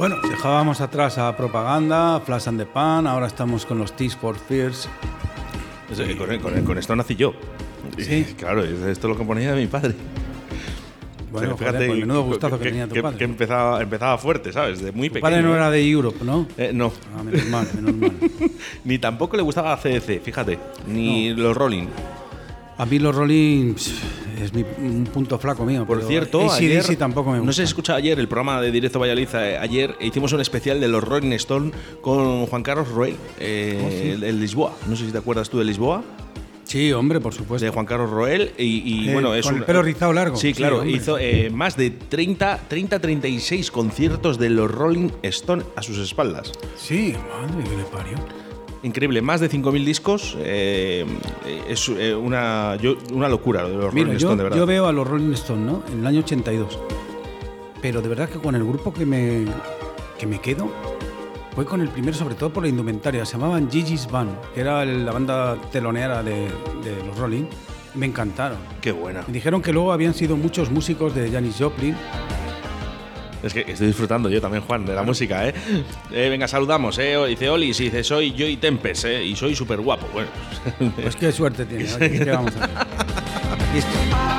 Bueno, 0.00 0.16
dejábamos 0.26 0.80
atrás 0.80 1.18
a 1.18 1.36
Propaganda, 1.36 2.20
Flash 2.24 2.48
and 2.48 2.58
the 2.58 2.64
Pan, 2.64 3.06
ahora 3.06 3.26
estamos 3.26 3.66
con 3.66 3.76
los 3.78 3.92
Tears 3.94 4.16
for 4.16 4.34
Fears. 4.34 4.88
Que 5.94 6.16
con, 6.16 6.38
con- 6.38 6.64
con 6.64 6.78
esto 6.78 6.96
nací 6.96 7.16
yo. 7.16 7.34
Sí. 7.98 8.24
Claro, 8.38 8.64
es- 8.64 8.80
esto 8.80 9.08
es 9.08 9.12
lo 9.12 9.18
que 9.18 9.24
ponía 9.24 9.54
mi 9.54 9.66
padre. 9.66 9.94
Bueno, 11.30 11.54
O 11.54 11.58
sea, 11.58 11.68
joder, 11.72 11.86
pues 11.86 12.00
menudo 12.00 12.22
gustazo 12.22 12.58
que 12.58 12.64
tenía 12.64 12.88
tu 12.88 12.94
que, 12.94 13.02
padre. 13.02 13.18
que 13.18 13.24
empezaba, 13.24 13.82
empezaba 13.82 14.16
fuerte, 14.16 14.54
¿sabes? 14.54 14.80
De 14.82 14.90
muy 14.90 15.08
Tu 15.10 15.14
pequeño. 15.14 15.30
padre 15.30 15.42
no 15.42 15.54
era 15.54 15.70
de 15.70 15.86
Europe, 15.86 16.24
¿no? 16.24 16.46
Eh, 16.56 16.70
no. 16.72 16.92
Ah, 17.14 17.22
menos 17.22 17.46
mal, 17.48 17.68
menos 17.74 17.94
mal. 17.94 18.12
Ni 18.84 18.98
tampoco 18.98 19.36
le 19.36 19.42
gustaba 19.42 19.76
CDC, 19.76 20.22
fíjate. 20.22 20.58
Ni 20.88 21.34
los 21.34 21.54
Rolling. 21.54 21.88
A 22.78 22.86
mí 22.86 22.98
los 22.98 23.14
Rolling 23.14 23.74
es 24.40 24.52
mi, 24.54 24.64
un 24.78 25.04
punto 25.12 25.38
flaco 25.38 25.64
mío. 25.64 25.86
Por 25.86 26.02
cierto, 26.02 26.50
ayer, 26.50 26.84
tampoco 26.96 27.30
me 27.30 27.38
gusta. 27.38 27.46
no 27.46 27.52
sé 27.52 27.62
si 27.62 27.68
escuchado 27.70 27.98
ayer 27.98 28.18
el 28.18 28.28
programa 28.28 28.60
de 28.60 28.70
Directo 28.70 28.98
Valladolid. 28.98 29.28
eh, 29.34 29.58
Ayer 29.60 29.96
hicimos 30.00 30.32
un 30.32 30.40
especial 30.40 30.80
de 30.80 30.88
los 30.88 31.02
Rolling 31.04 31.32
Stone 31.32 31.72
con 32.00 32.46
Juan 32.46 32.62
Carlos 32.62 32.88
Roel, 32.88 33.16
eh, 33.38 33.82
Oh, 33.84 33.90
sí. 33.90 34.08
el, 34.10 34.24
el 34.24 34.40
Lisboa. 34.40 34.72
No 34.88 34.96
sé 34.96 35.06
si 35.06 35.12
te 35.12 35.18
acuerdas 35.18 35.48
tú 35.50 35.58
de 35.58 35.64
Lisboa. 35.64 36.02
Sí, 36.64 36.92
hombre, 36.92 37.18
por 37.20 37.34
supuesto. 37.34 37.64
De 37.64 37.72
Juan 37.72 37.84
Carlos 37.84 38.10
Roel. 38.10 38.52
Y, 38.56 38.64
y, 39.04 39.08
Eh, 39.08 39.12
bueno, 39.12 39.34
es 39.34 39.44
con 39.44 39.54
un- 39.54 39.60
el 39.60 39.66
pelo 39.66 39.82
rizado 39.82 40.12
largo. 40.12 40.36
Sí, 40.36 40.48
Sí, 40.48 40.54
claro. 40.54 40.78
hombre. 40.78 40.92
hizo 40.92 41.18
eh, 41.18 41.50
más 41.52 41.76
de 41.76 41.90
30, 41.90 42.60
30, 42.68 43.00
36 43.00 43.72
conciertos 43.72 44.38
de 44.38 44.50
los 44.50 44.70
Rolling 44.70 45.08
Stone 45.22 45.64
a 45.74 45.82
sus 45.82 45.98
espaldas. 45.98 46.52
Sí, 46.76 47.14
madre 47.28 47.64
que 47.68 47.76
le 47.76 47.82
parió. 47.84 48.16
Increíble, 48.82 49.20
más 49.20 49.40
de 49.40 49.50
5.000 49.50 49.84
discos. 49.84 50.36
eh, 50.40 51.04
es 51.68 51.88
eh, 51.90 52.14
una, 52.14 52.76
yo- 52.76 52.96
una 53.12 53.28
locura 53.28 53.62
lo 53.62 53.68
de 53.68 53.76
los 53.76 53.92
Mira, 53.94 54.06
Rolling 54.06 54.18
yo, 54.18 54.26
Stone, 54.28 54.36
de 54.38 54.42
verdad. 54.44 54.56
yo 54.58 54.66
veo 54.66 54.86
a 54.86 54.92
los 54.92 55.06
Rolling 55.06 55.32
Stones, 55.34 55.66
¿no? 55.66 55.82
En 55.92 56.00
el 56.00 56.06
año 56.06 56.20
82. 56.20 56.78
Pero 57.82 58.00
de 58.00 58.08
verdad 58.08 58.28
que 58.28 58.38
con 58.38 58.54
el 58.54 58.64
grupo 58.64 58.92
que 58.92 59.04
me, 59.04 59.44
que 60.18 60.26
me 60.26 60.40
quedo, 60.40 60.70
fue 61.54 61.64
con 61.66 61.80
el 61.80 61.88
primero, 61.88 62.16
sobre 62.16 62.34
todo 62.36 62.50
por 62.50 62.62
la 62.62 62.68
indumentaria. 62.70 63.24
Se 63.26 63.32
llamaban 63.32 63.70
Gigi's 63.70 64.10
Band, 64.10 64.30
que 64.54 64.60
era 64.62 64.84
la 64.84 65.12
banda 65.12 65.56
telonera 65.72 66.22
de, 66.22 66.48
de 66.82 67.04
los 67.06 67.18
Rolling. 67.18 67.44
Me 67.94 68.06
encantaron. 68.06 68.58
Qué 68.80 68.92
buena. 68.92 69.24
Me 69.26 69.32
dijeron 69.32 69.60
que 69.60 69.72
luego 69.72 69.92
habían 69.92 70.14
sido 70.14 70.36
muchos 70.36 70.70
músicos 70.70 71.14
de 71.14 71.30
Janis 71.30 71.56
Joplin. 71.58 71.96
Es 73.42 73.54
que 73.54 73.60
estoy 73.60 73.86
disfrutando 73.88 74.28
yo 74.28 74.40
también, 74.40 74.62
Juan, 74.64 74.84
de 74.84 74.94
la 74.94 75.02
música, 75.02 75.48
¿eh? 75.48 75.54
Eh, 76.12 76.28
venga, 76.28 76.46
saludamos, 76.46 76.98
¿eh? 76.98 77.16
Dice 77.28 77.48
Oli, 77.48 77.72
si 77.74 77.84
dice 77.84 78.04
soy 78.04 78.34
Joy 78.36 78.56
Tempest, 78.58 79.04
¿eh? 79.06 79.24
Y 79.24 79.34
soy 79.36 79.54
súper 79.54 79.80
guapo. 79.80 80.06
Bueno, 80.12 80.28
Pues 81.00 81.16
qué 81.16 81.32
suerte 81.32 81.64
tiene. 81.64 81.86
¿Qué, 81.98 82.18
qué 82.18 82.30
vamos 82.30 82.54
a 82.56 82.64
hacer? 82.64 82.76
Listo. 83.74 84.29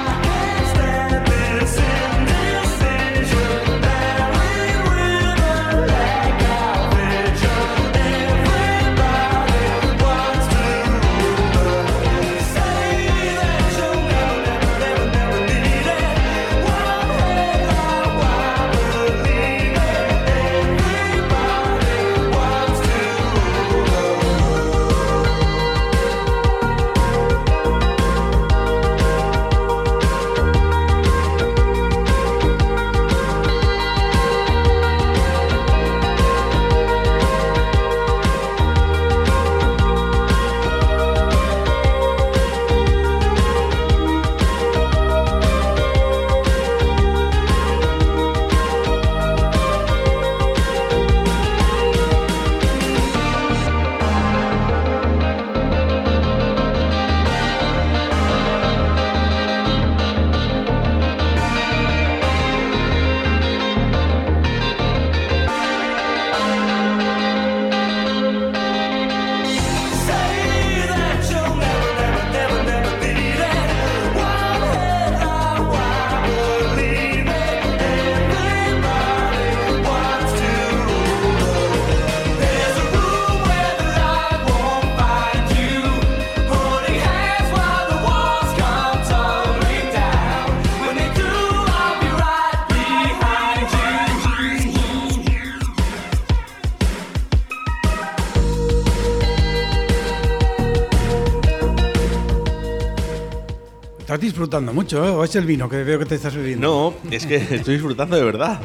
Disfrutando 104.42 104.74
mucho, 104.74 105.06
¿eh? 105.06 105.10
¿O 105.12 105.24
es 105.24 105.36
el 105.36 105.46
vino 105.46 105.70
que 105.70 105.84
veo 105.84 106.00
que 106.00 106.06
te 106.06 106.16
estás 106.16 106.36
bebiendo? 106.36 106.96
no, 107.04 107.12
es 107.12 107.28
que 107.28 107.36
estoy 107.52 107.76
disfrutando 107.76 108.16
de 108.16 108.24
verdad. 108.24 108.60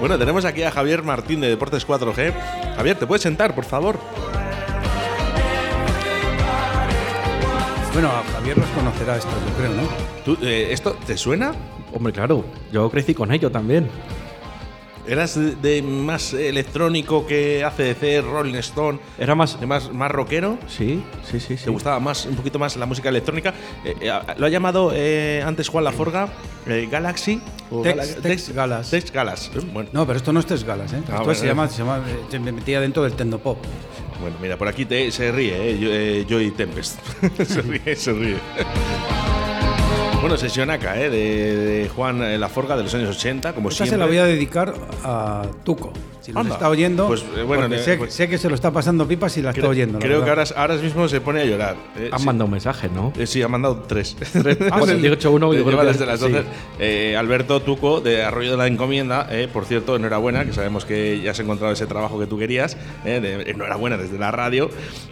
Bueno, 0.00 0.18
tenemos 0.18 0.44
aquí 0.44 0.64
a 0.64 0.72
Javier 0.72 1.04
Martín 1.04 1.40
de 1.40 1.48
Deportes 1.48 1.86
4G. 1.86 2.34
Javier, 2.74 2.98
¿te 2.98 3.06
puedes 3.06 3.22
sentar, 3.22 3.54
por 3.54 3.64
favor? 3.64 3.96
Bueno, 7.92 8.08
a 8.08 8.24
Javier 8.32 8.58
los 8.58 8.66
conocerá 8.70 9.16
esto, 9.16 9.30
yo 9.30 9.54
creo, 9.56 9.72
¿no? 9.72 9.88
¿Tú, 10.24 10.36
eh, 10.42 10.70
¿Esto 10.72 10.96
te 11.06 11.16
suena? 11.16 11.52
Hombre, 11.92 12.12
claro, 12.12 12.44
yo 12.72 12.90
crecí 12.90 13.14
con 13.14 13.30
ello 13.30 13.52
también. 13.52 13.88
¿Eras 15.08 15.34
de, 15.40 15.56
de 15.56 15.80
más 15.82 16.34
electrónico 16.34 17.26
que 17.26 17.64
ACDC, 17.64 18.22
Rolling 18.30 18.56
Stone? 18.56 18.98
Era 19.18 19.34
más. 19.34 19.58
¿De 19.58 19.66
más, 19.66 19.90
más 19.92 20.10
rockero? 20.10 20.58
Sí, 20.68 21.02
sí, 21.24 21.40
sí. 21.40 21.56
sí. 21.56 21.64
¿Te 21.64 21.70
gustaba 21.70 21.98
más, 21.98 22.26
un 22.26 22.36
poquito 22.36 22.58
más 22.58 22.76
la 22.76 22.84
música 22.86 23.08
electrónica? 23.08 23.54
Eh, 23.84 23.94
eh, 24.02 24.12
lo 24.36 24.46
ha 24.46 24.48
llamado 24.50 24.92
eh, 24.94 25.42
antes 25.46 25.68
Juan 25.68 25.84
Laforga 25.84 26.28
eh, 26.66 26.86
Galaxy. 26.90 27.40
o 27.70 27.82
Tex- 27.82 27.96
Gala- 27.96 28.22
Tex 28.22 28.48
Galas. 28.54 28.90
Tex 28.90 29.10
Galas. 29.10 29.50
Bueno, 29.72 29.88
No, 29.94 30.06
pero 30.06 30.18
esto 30.18 30.32
no 30.32 30.40
es 30.40 30.46
Test 30.46 30.66
Galas, 30.66 30.92
¿eh? 30.92 30.96
Ah, 31.08 31.12
esto 31.12 31.24
bueno. 31.24 31.34
se, 31.40 31.46
llama, 31.46 31.68
se, 31.68 31.78
llama, 31.78 32.02
se 32.30 32.38
metía 32.38 32.80
dentro 32.80 33.02
del 33.02 33.14
Tendopop. 33.14 33.58
bueno, 34.20 34.36
mira, 34.42 34.58
por 34.58 34.68
aquí 34.68 34.84
te- 34.84 35.10
se 35.10 35.32
ríe, 35.32 35.78
Yo- 35.78 36.26
Joey 36.28 36.50
Tempest. 36.50 36.98
se 37.46 37.62
ríe, 37.62 37.96
se 37.96 38.12
ríe. 38.12 38.36
Bueno, 40.20 40.36
sesionaca, 40.36 41.00
¿eh? 41.00 41.10
De, 41.10 41.56
de 41.56 41.88
Juan 41.88 42.22
eh, 42.22 42.38
Laforga 42.38 42.76
de 42.76 42.82
los 42.82 42.94
años 42.94 43.16
80, 43.16 43.52
como 43.54 43.68
Esta 43.68 43.84
siempre. 43.84 43.94
se 43.94 43.98
la 43.98 44.06
voy 44.06 44.18
a 44.18 44.24
dedicar 44.24 44.74
a 45.04 45.42
Tuco. 45.64 45.92
Si 46.28 46.34
nos 46.34 46.42
Anda. 46.42 46.54
está 46.56 46.68
oyendo, 46.68 47.06
Pues, 47.06 47.22
eh, 47.22 47.42
bueno, 47.42 47.62
porque 47.62 47.76
eh, 47.76 47.84
sé, 47.84 47.96
pues- 47.96 48.12
sé 48.12 48.28
que 48.28 48.36
se 48.36 48.50
lo 48.50 48.54
está 48.54 48.70
pasando 48.70 49.08
pipa 49.08 49.30
si 49.30 49.40
la 49.40 49.48
está 49.48 49.62
Creo, 49.62 49.70
oyendo. 49.70 49.98
la 49.98 50.04
creo 50.04 50.22
que 50.22 50.28
ahora, 50.28 50.44
ahora 50.56 50.74
mismo 50.76 51.08
se 51.08 51.22
pone 51.22 51.40
a 51.40 51.44
llorar. 51.46 51.76
eh, 51.96 52.10
Han 52.12 52.18
sí. 52.20 52.26
mandado 52.26 52.44
un 52.44 52.50
mensaje, 52.52 52.90
¿no? 52.94 53.14
Eh, 53.18 53.26
sí, 53.26 53.40
ha 53.40 53.48
mandado 53.48 53.84
tres. 53.88 54.14
Ah, 54.70 54.80
yo 54.84 55.64
creo 55.64 55.80
que 55.80 55.86
desde 55.86 56.04
las 56.04 56.20
sí. 56.20 56.30
12. 56.30 56.44
Eh, 56.78 57.16
Alberto 57.16 57.62
Tuco, 57.62 58.02
de 58.02 58.22
Arroyo 58.22 58.50
de 58.50 58.56
la 58.58 58.66
Encomienda, 58.66 59.26
eh, 59.30 59.48
por 59.50 59.64
cierto, 59.64 59.96
enhorabuena, 59.96 60.44
que 60.44 60.52
sabemos 60.52 60.84
que 60.84 61.18
ya 61.22 61.30
has 61.30 61.40
encontrado 61.40 61.72
ese 61.72 61.86
trabajo 61.86 62.18
que 62.20 62.26
tú 62.26 62.36
querías. 62.38 62.76
eh, 63.06 63.20
de- 63.20 63.50
enhorabuena 63.50 63.96
desde 63.96 64.18
la 64.18 64.30
radio. 64.30 64.68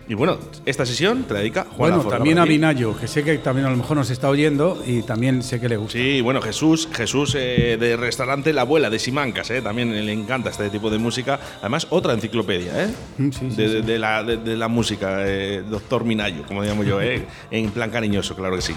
Y 0.09 0.15
bueno, 0.15 0.37
esta 0.67 0.85
sesión 0.85 1.25
te 1.25 1.33
la 1.35 1.41
dedica 1.41 1.65
Juan 1.77 1.95
Bueno, 1.95 2.11
también 2.11 2.39
a. 2.39 2.45
Vinayo, 2.45 2.95
que 2.99 3.09
sé 3.09 3.25
que 3.25 3.39
también 3.39 3.67
a 3.67 3.71
lo 3.71 3.77
mejor 3.77 3.97
nos 3.97 4.11
está 4.11 4.29
oyendo 4.29 4.83
y 4.87 5.01
también 5.03 5.43
sé 5.43 5.61
que 5.61 5.69
le 5.71 5.79
gusta. 5.79 5.99
Sí, 5.99 6.21
bueno, 6.21 6.43
Jesús, 6.43 6.89
Jesús 6.93 7.35
eh, 7.39 7.77
de 7.81 7.97
restaurante 7.97 8.53
La 8.53 8.61
Abuela 8.63 8.91
de 8.91 8.99
Simancas, 8.99 9.51
eh, 9.51 9.63
también 9.63 9.91
le 10.05 10.13
encanta 10.13 10.51
este 10.51 10.69
tipo 10.69 10.91
de 10.91 10.99
música. 10.99 11.06
Además, 11.61 11.87
otra 11.91 12.13
enciclopedia, 12.13 12.85
¿eh? 12.85 12.89
Sí, 13.17 13.31
sí, 13.33 13.47
de, 13.49 13.51
sí. 13.51 13.75
de- 13.75 13.83
de 13.83 13.99
la, 13.99 14.23
de, 14.23 14.37
de 14.37 14.57
la 14.57 14.69
música, 14.69 15.27
eh, 15.27 15.63
doctor 15.69 16.05
Minayo, 16.05 16.43
como 16.47 16.63
llamo 16.63 16.85
yo, 16.85 17.01
¿eh? 17.01 17.27
en 17.51 17.71
plan 17.71 17.91
cariñoso, 17.91 18.35
claro 18.37 18.57
que 18.57 18.63
sí. 18.63 18.75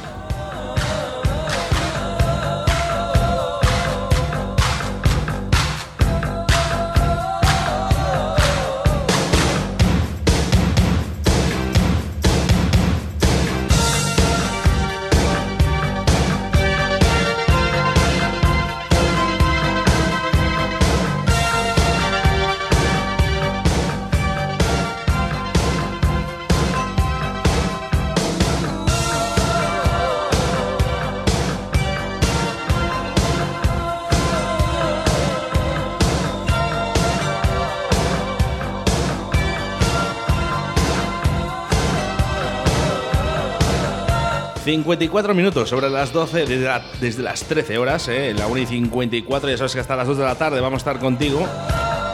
...54 44.84 45.34
minutos 45.34 45.70
sobre 45.70 45.90
las 45.90 46.12
12... 46.14 46.40
Desde, 46.46 46.66
la- 46.66 46.82
desde 47.02 47.24
las 47.24 47.44
13 47.44 47.78
horas... 47.78 48.08
¿eh? 48.08 48.34
La 48.38 48.48
1 48.48 48.58
y 48.62 48.66
54... 48.66 49.50
Ya 49.50 49.58
sabes 49.58 49.74
que 49.74 49.80
hasta 49.80 49.96
las 49.96 50.08
2 50.08 50.18
de 50.18 50.24
la 50.24 50.36
tarde 50.36 50.60
vamos 50.62 50.78
a 50.78 50.90
estar 50.92 51.00
contigo... 51.00 51.48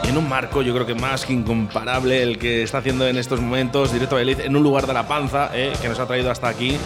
En 0.04 0.16
un 0.16 0.28
marco, 0.28 0.62
yo 0.62 0.72
creo 0.72 0.86
que 0.86 0.94
más 0.94 1.26
que 1.26 1.32
incomparable 1.32 2.22
el 2.22 2.38
que 2.38 2.62
está 2.62 2.78
haciendo 2.78 3.08
en 3.08 3.16
estos 3.16 3.40
momentos 3.40 3.92
Directo 3.92 4.14
Valladolid 4.14 4.46
en 4.46 4.54
un 4.54 4.62
lugar 4.62 4.86
de 4.86 4.92
la 4.94 5.08
panza, 5.08 5.50
¿eh? 5.52 5.72
que 5.82 5.88
nos 5.88 5.98
ha 5.98 6.06
traído 6.06 6.30
hasta 6.30 6.46
aquí. 6.46 6.76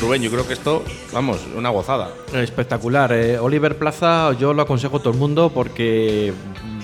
Rubén, 0.00 0.22
yo 0.22 0.30
creo 0.30 0.46
que 0.46 0.54
esto, 0.54 0.82
vamos, 1.12 1.40
una 1.54 1.68
gozada. 1.68 2.08
Espectacular. 2.32 3.12
eh, 3.12 3.38
Oliver 3.38 3.76
Plaza, 3.76 4.32
yo 4.32 4.54
lo 4.54 4.62
aconsejo 4.62 4.96
a 4.96 5.00
todo 5.00 5.12
el 5.12 5.18
mundo 5.18 5.50
porque, 5.52 6.32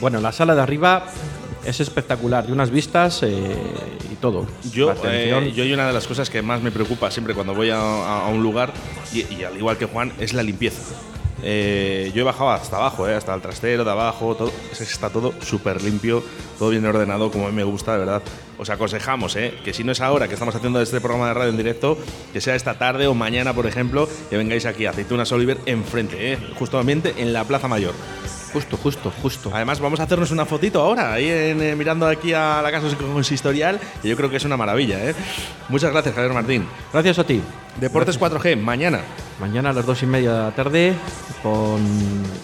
bueno, 0.00 0.20
la 0.20 0.32
sala 0.32 0.54
de 0.54 0.60
arriba 0.60 1.04
es 1.66 1.80
espectacular, 1.80 2.46
de 2.46 2.52
unas 2.52 2.70
vistas 2.70 3.22
eh, 3.22 3.56
y 4.10 4.14
todo. 4.16 4.46
Yo, 4.72 4.94
eh, 5.04 5.52
yo 5.54 5.64
hay 5.64 5.72
una 5.72 5.86
de 5.86 5.92
las 5.92 6.06
cosas 6.06 6.30
que 6.30 6.42
más 6.42 6.62
me 6.62 6.70
preocupa 6.70 7.10
siempre 7.10 7.34
cuando 7.34 7.54
voy 7.54 7.70
a, 7.70 8.28
un 8.32 8.42
lugar, 8.42 8.72
y, 9.12 9.24
y 9.34 9.44
al 9.44 9.56
igual 9.56 9.76
que 9.76 9.86
Juan, 9.86 10.12
es 10.18 10.32
la 10.32 10.42
limpieza. 10.42 10.94
Eh, 11.42 12.10
yo 12.14 12.22
he 12.22 12.24
bajado 12.24 12.50
hasta 12.50 12.76
abajo, 12.76 13.04
hasta 13.04 13.34
el 13.34 13.42
trastero 13.42 13.84
de 13.84 13.90
abajo, 13.90 14.34
todo, 14.34 14.50
está 14.72 15.10
todo 15.10 15.34
súper 15.42 15.82
limpio, 15.82 16.22
todo 16.58 16.70
bien 16.70 16.84
ordenado, 16.86 17.30
como 17.30 17.46
a 17.46 17.50
mí 17.50 17.56
me 17.56 17.64
gusta, 17.64 17.92
de 17.92 17.98
verdad. 17.98 18.22
Os 18.58 18.70
aconsejamos 18.70 19.36
eh, 19.36 19.58
que 19.64 19.72
si 19.72 19.84
no 19.84 19.92
es 19.92 20.00
ahora 20.00 20.28
que 20.28 20.34
estamos 20.34 20.54
haciendo 20.54 20.80
este 20.80 21.00
programa 21.00 21.28
de 21.28 21.34
radio 21.34 21.50
en 21.50 21.56
directo, 21.56 21.98
que 22.32 22.40
sea 22.40 22.54
esta 22.54 22.78
tarde 22.78 23.06
o 23.06 23.14
mañana, 23.14 23.52
por 23.52 23.66
ejemplo, 23.66 24.08
que 24.30 24.36
vengáis 24.36 24.66
aquí 24.66 24.86
a 24.86 24.90
Aceitunas 24.90 25.30
Oliver 25.32 25.58
enfrente, 25.66 26.32
eh, 26.32 26.38
justamente 26.58 27.14
en 27.18 27.32
la 27.32 27.44
Plaza 27.44 27.68
Mayor. 27.68 27.94
Justo, 28.52 28.78
justo, 28.78 29.12
justo. 29.22 29.50
Además, 29.52 29.80
vamos 29.80 30.00
a 30.00 30.04
hacernos 30.04 30.30
una 30.30 30.46
fotito 30.46 30.80
ahora, 30.80 31.12
ahí 31.12 31.28
en, 31.28 31.60
eh, 31.60 31.76
mirando 31.76 32.06
aquí 32.06 32.32
a 32.32 32.62
la 32.62 32.70
casa 32.70 32.86
consistorial, 32.96 33.78
que 34.00 34.08
yo 34.08 34.16
creo 34.16 34.30
que 34.30 34.36
es 34.36 34.44
una 34.44 34.56
maravilla. 34.56 35.10
¿eh? 35.10 35.14
Muchas 35.68 35.92
gracias, 35.92 36.14
Javier 36.14 36.32
Martín. 36.32 36.66
Gracias 36.92 37.18
a 37.18 37.24
ti. 37.24 37.42
Deportes 37.78 38.18
4G, 38.18 38.56
mañana. 38.56 39.00
Mañana 39.40 39.70
a 39.70 39.72
las 39.74 39.84
dos 39.84 40.02
y 40.02 40.06
media 40.06 40.32
de 40.32 40.38
la 40.38 40.50
tarde 40.52 40.94
con 41.42 41.82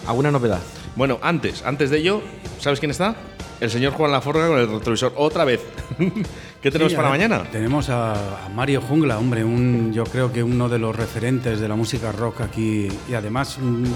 alguna 0.05 0.29
novedad. 0.29 0.61
Bueno, 0.95 1.19
antes, 1.21 1.63
antes 1.65 1.89
de 1.89 1.97
ello, 1.99 2.21
¿sabes 2.59 2.79
quién 2.79 2.91
está? 2.91 3.15
El 3.59 3.69
señor 3.71 3.93
Juan 3.93 4.11
Laforga 4.11 4.47
con 4.47 4.59
el 4.59 4.67
retrovisor, 4.69 5.13
otra 5.15 5.45
vez. 5.45 5.61
¿Qué 6.61 6.71
tenemos 6.71 6.91
Sí, 6.91 6.95
para 6.95 7.09
mañana? 7.09 7.43
Tenemos 7.51 7.89
a, 7.89 8.45
a 8.45 8.49
Mario 8.49 8.81
Jungla, 8.81 9.17
hombre, 9.17 9.43
un, 9.43 9.91
yo 9.93 10.03
creo 10.03 10.31
que 10.31 10.43
uno 10.43 10.69
de 10.69 10.79
los 10.79 10.95
referentes 10.95 11.59
de 11.59 11.67
la 11.67 11.75
música 11.75 12.11
rock 12.11 12.41
aquí 12.41 12.87
y 13.09 13.13
además 13.13 13.57
un 13.57 13.93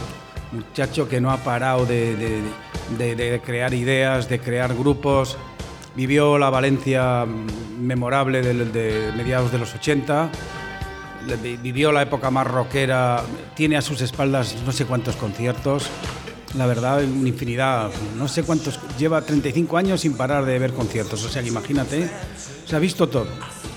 muchacho 0.51 1.07
que 1.07 1.19
no 1.21 1.31
ha 1.31 1.37
parado 1.37 1.85
de, 1.85 2.15
de- 2.15 2.41
de- 2.97 3.15
de 3.15 3.39
crear 3.41 3.73
ideas, 3.73 4.29
de 4.29 4.39
crear 4.39 4.73
grupos. 4.73 5.37
Vivió 5.95 6.37
la 6.37 6.49
Valencia 6.49 7.25
memorable 7.79 8.41
de, 8.41 9.11
mediados 9.15 9.51
de 9.51 9.57
los 9.59 9.73
80, 9.75 10.29
le- 11.27 11.35
vi- 11.37 11.57
vivió 11.57 11.91
la 11.91 12.01
época 12.03 12.31
más 12.31 12.47
rockera, 12.47 13.21
tiene 13.55 13.77
a 13.77 13.81
sus 13.81 14.01
espaldas 14.01 14.55
no 14.65 14.71
sé 14.71 14.85
cuántos 14.85 15.15
conciertos. 15.15 15.89
La 16.57 16.65
verdad, 16.65 17.03
una 17.03 17.29
infinidad. 17.29 17.91
No 18.17 18.27
sé 18.27 18.43
cuántos. 18.43 18.79
Lleva 18.97 19.21
35 19.21 19.77
años 19.77 20.01
sin 20.01 20.15
parar 20.15 20.45
de 20.45 20.57
ver 20.57 20.73
conciertos. 20.73 21.23
O 21.23 21.29
sea 21.29 21.41
que 21.43 21.49
imagínate. 21.49 22.09
Se 22.65 22.75
ha 22.75 22.79
visto 22.79 23.07
todo. 23.07 23.27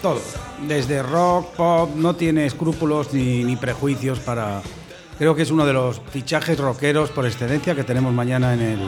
Todo. 0.00 0.20
Desde 0.66 1.02
rock, 1.02 1.54
pop. 1.54 1.90
No 1.94 2.16
tiene 2.16 2.46
escrúpulos 2.46 3.12
ni, 3.12 3.44
ni 3.44 3.56
prejuicios 3.56 4.18
para. 4.20 4.62
Creo 5.18 5.34
que 5.34 5.42
es 5.42 5.50
uno 5.50 5.66
de 5.66 5.74
los 5.74 6.00
fichajes 6.10 6.58
rockeros 6.58 7.10
por 7.10 7.26
excelencia 7.26 7.74
que 7.74 7.84
tenemos 7.84 8.14
mañana 8.14 8.54
en 8.54 8.62
el, 8.62 8.80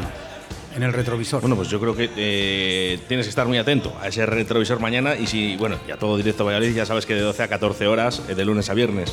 en 0.74 0.82
el 0.82 0.92
retrovisor. 0.94 1.42
Bueno, 1.42 1.56
pues 1.56 1.68
yo 1.68 1.78
creo 1.78 1.94
que 1.94 2.08
eh, 2.16 2.98
tienes 3.06 3.26
que 3.26 3.30
estar 3.30 3.46
muy 3.46 3.58
atento 3.58 3.94
a 4.00 4.08
ese 4.08 4.24
retrovisor 4.24 4.80
mañana 4.80 5.14
y 5.14 5.26
si, 5.26 5.56
bueno, 5.56 5.76
ya 5.86 5.98
todo 5.98 6.16
directo 6.16 6.44
a 6.44 6.46
Valladolid, 6.46 6.74
ya 6.74 6.86
sabes 6.86 7.04
que 7.04 7.14
de 7.14 7.20
12 7.20 7.42
a 7.42 7.48
14 7.48 7.86
horas, 7.86 8.22
eh, 8.30 8.34
de 8.34 8.44
lunes 8.46 8.70
a 8.70 8.74
viernes. 8.74 9.12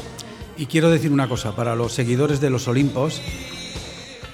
Y 0.58 0.68
quiero 0.68 0.90
decir 0.90 1.12
una 1.12 1.28
cosa, 1.28 1.56
para 1.56 1.76
los 1.76 1.94
seguidores 1.94 2.42
de 2.42 2.50
los 2.50 2.68
Olimpos, 2.68 3.22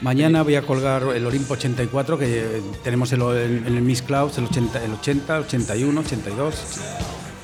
mañana 0.05 0.43
voy 0.43 0.53
a 0.53 0.61
colgar 0.61 1.01
el 1.15 1.25
Olimpo 1.25 1.55
84, 1.55 2.19
que 2.19 2.25
eh, 2.27 2.61
tenemos 2.83 3.11
en 3.11 3.21
el, 3.23 3.81
Miss 3.81 4.03
Clouds, 4.03 4.37
el 4.37 4.45
80, 4.45 4.85
el 4.85 4.91
80, 4.93 5.39
81, 5.39 5.99
82. 5.99 6.55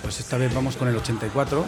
Pues 0.04 0.19
esta 0.19 0.38
vez 0.38 0.54
vamos 0.54 0.78
con 0.78 0.88
el 0.88 0.95
84. 0.95 1.65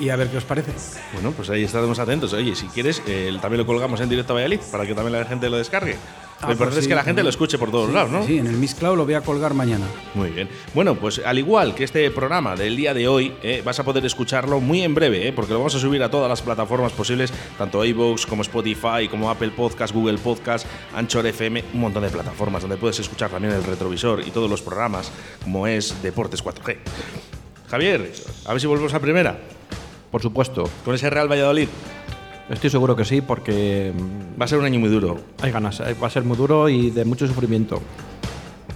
Y 0.00 0.08
a 0.08 0.16
ver 0.16 0.28
qué 0.30 0.38
os 0.38 0.44
parece. 0.44 0.72
Bueno, 1.12 1.30
pues 1.30 1.48
ahí 1.48 1.62
estaremos 1.62 1.96
atentos. 2.00 2.32
Oye, 2.32 2.56
si 2.56 2.66
quieres, 2.66 3.00
eh, 3.06 3.38
también 3.40 3.58
lo 3.58 3.66
colgamos 3.66 4.00
en 4.00 4.08
directo 4.08 4.32
a 4.32 4.34
Valladolid 4.34 4.60
para 4.72 4.84
que 4.84 4.94
también 4.94 5.12
la 5.12 5.24
gente 5.24 5.48
lo 5.48 5.58
descargue. 5.58 5.96
Ah, 6.40 6.48
lo 6.48 6.52
importante 6.52 6.74
pues 6.76 6.84
es 6.84 6.88
que 6.88 6.94
la 6.94 7.02
gente 7.02 7.22
lo 7.22 7.30
escuche 7.30 7.56
por 7.56 7.70
todos 7.70 7.88
Sí, 7.88 7.94
lados, 7.94 8.10
¿no? 8.10 8.26
Sí, 8.26 8.38
en 8.38 8.46
el 8.46 8.56
Miss 8.56 8.74
Cloud 8.74 8.96
lo 8.96 9.04
voy 9.06 9.14
a 9.14 9.22
colgar 9.22 9.54
mañana. 9.54 9.86
Muy 10.14 10.30
bien. 10.30 10.48
Bueno, 10.74 10.94
pues 10.94 11.20
al 11.24 11.38
igual 11.38 11.74
que 11.74 11.84
este 11.84 12.10
programa 12.10 12.54
del 12.56 12.76
día 12.76 12.92
de 12.92 13.08
hoy, 13.08 13.32
eh, 13.42 13.62
vas 13.64 13.78
a 13.80 13.84
poder 13.84 14.04
escucharlo 14.04 14.60
muy 14.60 14.82
en 14.82 14.94
breve, 14.94 15.28
eh, 15.28 15.32
porque 15.32 15.52
lo 15.54 15.60
vamos 15.60 15.74
a 15.74 15.78
subir 15.78 16.02
a 16.02 16.10
todas 16.10 16.28
las 16.28 16.42
plataformas 16.42 16.92
posibles, 16.92 17.32
tanto 17.56 17.82
iVoox 17.84 18.26
como 18.26 18.42
Spotify, 18.42 19.08
como 19.10 19.30
Apple 19.30 19.50
Podcast, 19.50 19.94
Google 19.94 20.18
Podcast, 20.18 20.66
Anchor 20.94 21.26
FM, 21.26 21.64
un 21.72 21.80
montón 21.80 22.02
de 22.02 22.10
plataformas 22.10 22.60
donde 22.62 22.76
puedes 22.76 22.98
escuchar 23.00 23.30
también 23.30 23.54
el 23.54 23.64
retrovisor 23.64 24.20
y 24.20 24.30
todos 24.30 24.50
los 24.50 24.60
programas, 24.60 25.10
como 25.42 25.66
es 25.66 26.02
Deportes 26.02 26.44
4G. 26.44 26.76
Javier, 27.70 28.12
a 28.44 28.52
ver 28.52 28.60
si 28.60 28.66
volvemos 28.66 28.92
a 28.92 29.00
primera. 29.00 29.38
Por 30.10 30.22
supuesto. 30.22 30.68
Con 30.84 30.94
ese 30.94 31.10
Real 31.10 31.30
Valladolid. 31.30 31.68
Estoy 32.48 32.70
seguro 32.70 32.94
que 32.94 33.04
sí, 33.04 33.20
porque 33.20 33.92
mm, 33.94 34.40
Va 34.40 34.44
a 34.44 34.48
ser 34.48 34.58
un 34.58 34.64
año 34.64 34.78
muy 34.78 34.88
duro. 34.88 35.18
hay 35.42 35.50
ganas. 35.50 35.80
eh, 35.80 35.94
Va 36.00 36.06
a 36.06 36.10
ser 36.10 36.22
muy 36.24 36.36
duro 36.36 36.68
y 36.68 36.90
de 36.90 37.04
mucho 37.04 37.26
sufrimiento. 37.26 37.80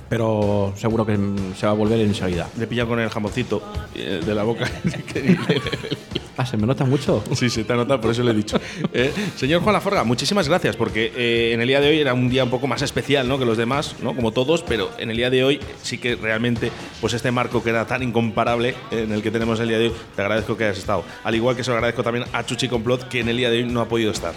pero 0.09 0.73
seguro 0.77 1.07
que 1.07 1.17
mm, 1.17 1.55
se 1.55 1.67
va 1.67 1.73
a 1.73 1.75
volver 1.77 2.01
enseguida. 2.01 2.49
Le 2.59 2.67
pilla 2.67 2.85
con 2.87 2.99
el 2.99 3.09
jamoncito 3.09 3.63
eh, 3.95 4.21
de 4.25 4.35
la 4.35 4.43
boca. 4.43 4.69
Ah, 6.41 6.47
¿se 6.47 6.57
me 6.57 6.67
nota 6.67 6.87
mucho? 6.87 7.23
Sí, 7.35 7.51
se 7.51 7.65
te 7.65 7.75
ha 7.75 7.77
notado, 7.77 8.01
por 8.01 8.13
eso 8.13 8.23
le 8.23 8.31
he 8.31 8.35
dicho. 8.35 8.59
Eh, 8.93 9.13
señor 9.37 9.63
Juan 9.63 9.75
Laforga, 9.75 10.05
muchísimas 10.05 10.49
gracias, 10.49 10.75
porque 10.75 11.13
eh, 11.15 11.53
en 11.53 11.61
el 11.61 11.69
día 11.69 11.81
de 11.81 11.91
hoy 11.91 12.01
era 12.01 12.15
un 12.15 12.29
día 12.29 12.43
un 12.43 12.51
poco 12.51 12.67
más 12.67 12.83
especial 12.83 13.29
¿no? 13.29 13.39
que 13.39 13.45
los 13.45 13.57
demás, 13.57 13.95
¿no? 14.03 14.17
como 14.17 14.33
todos, 14.33 14.63
pero 14.63 14.91
en 14.99 15.11
el 15.11 15.17
día 15.17 15.31
de 15.31 15.45
hoy 15.45 15.61
sí 15.83 15.99
que 15.99 16.17
realmente, 16.17 16.73
pues 17.01 17.13
este 17.13 17.31
marco 17.31 17.63
que 17.63 17.71
era 17.71 17.87
tan 17.87 18.03
incomparable 18.03 18.71
eh, 18.91 19.03
en 19.05 19.13
el 19.13 19.23
que 19.23 19.31
tenemos 19.31 19.61
el 19.61 19.69
día 19.69 19.79
de 19.79 19.89
hoy, 19.89 19.95
te 20.17 20.23
agradezco 20.23 20.57
que 20.57 20.65
hayas 20.65 20.79
estado. 20.79 21.05
Al 21.25 21.35
igual 21.35 21.57
que 21.57 21.63
se 21.63 21.71
lo 21.71 21.77
agradezco 21.77 22.03
también 22.03 22.25
a 22.33 22.45
Chuchi 22.45 22.69
Complot, 22.69 23.09
que 23.09 23.21
en 23.21 23.29
el 23.29 23.37
día 23.37 23.51
de 23.51 23.59
hoy 23.59 23.65
no 23.65 23.83
ha 23.83 23.89
podido 23.89 24.11
estar. 24.11 24.35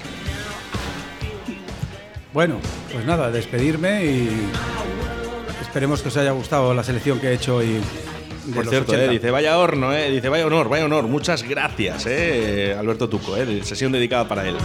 Bueno, 2.34 2.58
pues 2.92 3.06
nada, 3.06 3.32
despedirme 3.32 4.06
y 4.06 4.30
esperemos 5.62 6.02
que 6.02 6.10
os 6.10 6.18
haya 6.18 6.32
gustado 6.32 6.74
la 6.74 6.84
selección 6.84 7.20
que 7.20 7.30
he 7.30 7.34
hecho 7.34 7.56
hoy. 7.56 7.80
De 8.46 8.54
Por 8.54 8.66
los 8.66 8.72
cierto, 8.72 8.92
80. 8.92 9.06
eh, 9.06 9.14
dice, 9.14 9.32
vaya 9.32 9.58
horno, 9.58 9.94
eh, 9.94 10.12
dice, 10.12 10.30
vaya 10.30 10.46
honor, 10.46 10.70
vaya 10.70 10.86
honor. 10.86 11.08
Muchas 11.08 11.44
gracias, 11.44 12.06
eh, 12.08 12.76
Alberto 12.78 13.08
Tuco, 13.10 13.38
eh, 13.38 13.62
sesión 13.64 13.92
dedicada 13.92 14.28
para 14.28 14.48
él. 14.48 14.56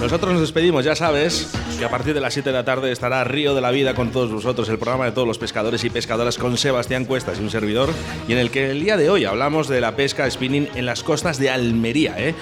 Nosotros 0.00 0.32
nos 0.32 0.42
despedimos, 0.42 0.84
ya 0.84 0.94
sabes 0.94 1.50
que 1.78 1.84
a 1.86 1.88
partir 1.90 2.12
de 2.12 2.20
las 2.20 2.34
7 2.34 2.50
de 2.50 2.54
la 2.54 2.64
tarde 2.64 2.92
estará 2.92 3.24
Río 3.24 3.54
de 3.54 3.62
la 3.62 3.70
Vida 3.70 3.94
con 3.94 4.10
todos 4.12 4.30
vosotros, 4.30 4.68
el 4.68 4.78
programa 4.78 5.06
de 5.06 5.12
todos 5.12 5.26
los 5.26 5.38
pescadores 5.38 5.84
y 5.84 5.90
pescadoras 5.90 6.36
con 6.36 6.58
Sebastián 6.58 7.06
Cuestas 7.06 7.38
y 7.38 7.42
un 7.42 7.50
servidor, 7.50 7.88
y 8.28 8.32
en 8.32 8.38
el 8.38 8.50
que 8.50 8.70
el 8.70 8.80
día 8.82 8.98
de 8.98 9.08
hoy 9.08 9.24
hablamos 9.24 9.68
de 9.68 9.80
la 9.80 9.96
pesca 9.96 10.30
spinning 10.30 10.68
en 10.74 10.84
las 10.84 11.02
costas 11.02 11.38
de 11.38 11.48
Almería. 11.48 12.14
¿eh? 12.18 12.34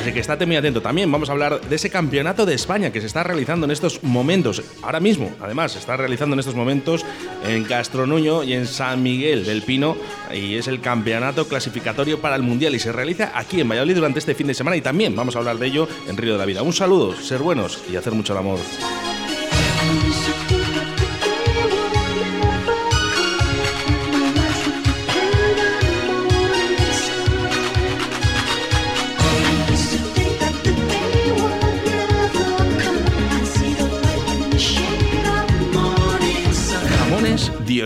Así 0.00 0.12
que 0.12 0.20
estate 0.20 0.46
muy 0.46 0.56
atento. 0.56 0.80
También 0.80 1.12
vamos 1.12 1.28
a 1.28 1.32
hablar 1.32 1.60
de 1.60 1.76
ese 1.76 1.90
campeonato 1.90 2.46
de 2.46 2.54
España 2.54 2.90
que 2.90 3.02
se 3.02 3.06
está 3.06 3.22
realizando 3.22 3.66
en 3.66 3.70
estos 3.70 4.02
momentos, 4.02 4.62
ahora 4.80 4.98
mismo, 4.98 5.30
además, 5.42 5.72
se 5.72 5.78
está 5.78 5.94
realizando 5.94 6.32
en 6.32 6.40
estos 6.40 6.54
momentos 6.54 7.04
en 7.46 7.64
Castronuño 7.64 8.42
y 8.42 8.54
en 8.54 8.66
San 8.66 9.02
Miguel 9.02 9.44
del 9.44 9.60
Pino, 9.60 9.98
y 10.32 10.54
es 10.54 10.68
el 10.68 10.80
campeonato 10.80 11.46
clasificatorio 11.46 12.18
para 12.18 12.36
el 12.36 12.42
Mundial 12.42 12.74
y 12.74 12.78
se 12.78 12.92
realiza 12.92 13.32
aquí 13.34 13.60
en 13.60 13.68
Valladolid 13.68 13.96
durante 13.96 14.20
este 14.20 14.34
fin 14.34 14.46
de 14.46 14.54
semana 14.54 14.76
y 14.78 14.80
también 14.80 15.14
vamos 15.14 15.36
a 15.36 15.40
hablar 15.40 15.58
de 15.58 15.66
ello 15.66 15.86
en 16.08 16.16
Río 16.16 16.32
de 16.32 16.38
la 16.38 16.46
Vida. 16.46 16.62
Un 16.62 16.72
saludo, 16.72 17.14
ser 17.14 17.40
buenos 17.40 17.82
y 17.92 17.96
hacer 17.96 18.14
mucho 18.14 18.32
el 18.32 18.38
amor. 18.38 18.58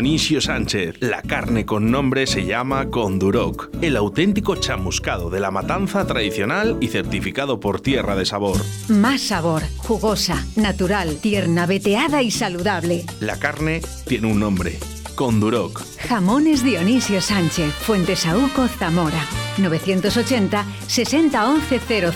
Dionisio 0.05 0.43
Sánchez. 0.43 0.97
La 1.01 1.23
carne 1.23 1.65
con 1.65 1.91
nombre 1.91 2.27
se 2.27 2.45
llama 2.45 2.91
Conduroc, 2.91 3.71
el 3.81 3.97
auténtico 3.97 4.55
chamuscado 4.55 5.31
de 5.31 5.41
la 5.41 5.51
matanza 5.51 6.07
tradicional 6.07 6.77
y 6.83 6.89
certificado 6.89 7.59
por 7.59 7.81
Tierra 7.81 8.15
de 8.15 8.27
Sabor. 8.27 8.61
Más 8.89 9.23
sabor, 9.23 9.63
jugosa, 9.79 10.45
natural, 10.57 11.17
tierna, 11.23 11.65
veteada 11.65 12.21
y 12.21 12.31
saludable. 12.31 13.07
La 13.21 13.39
carne 13.39 13.81
tiene 14.07 14.31
un 14.31 14.41
nombre, 14.41 14.79
Conduroc. 15.15 15.83
Jamones 16.07 16.63
Dionisio 16.63 17.23
Sánchez, 17.23 17.73
Fuentesauco, 17.73 18.69
Zamora. 18.69 19.25
980 19.57 20.67
60 20.87 21.49
11 21.49 21.81
00 21.81 22.13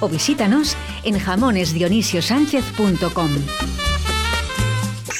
o 0.00 0.08
visítanos 0.08 0.74
en 1.04 1.18
jamonesdionisiosánchez.com. 1.18 3.30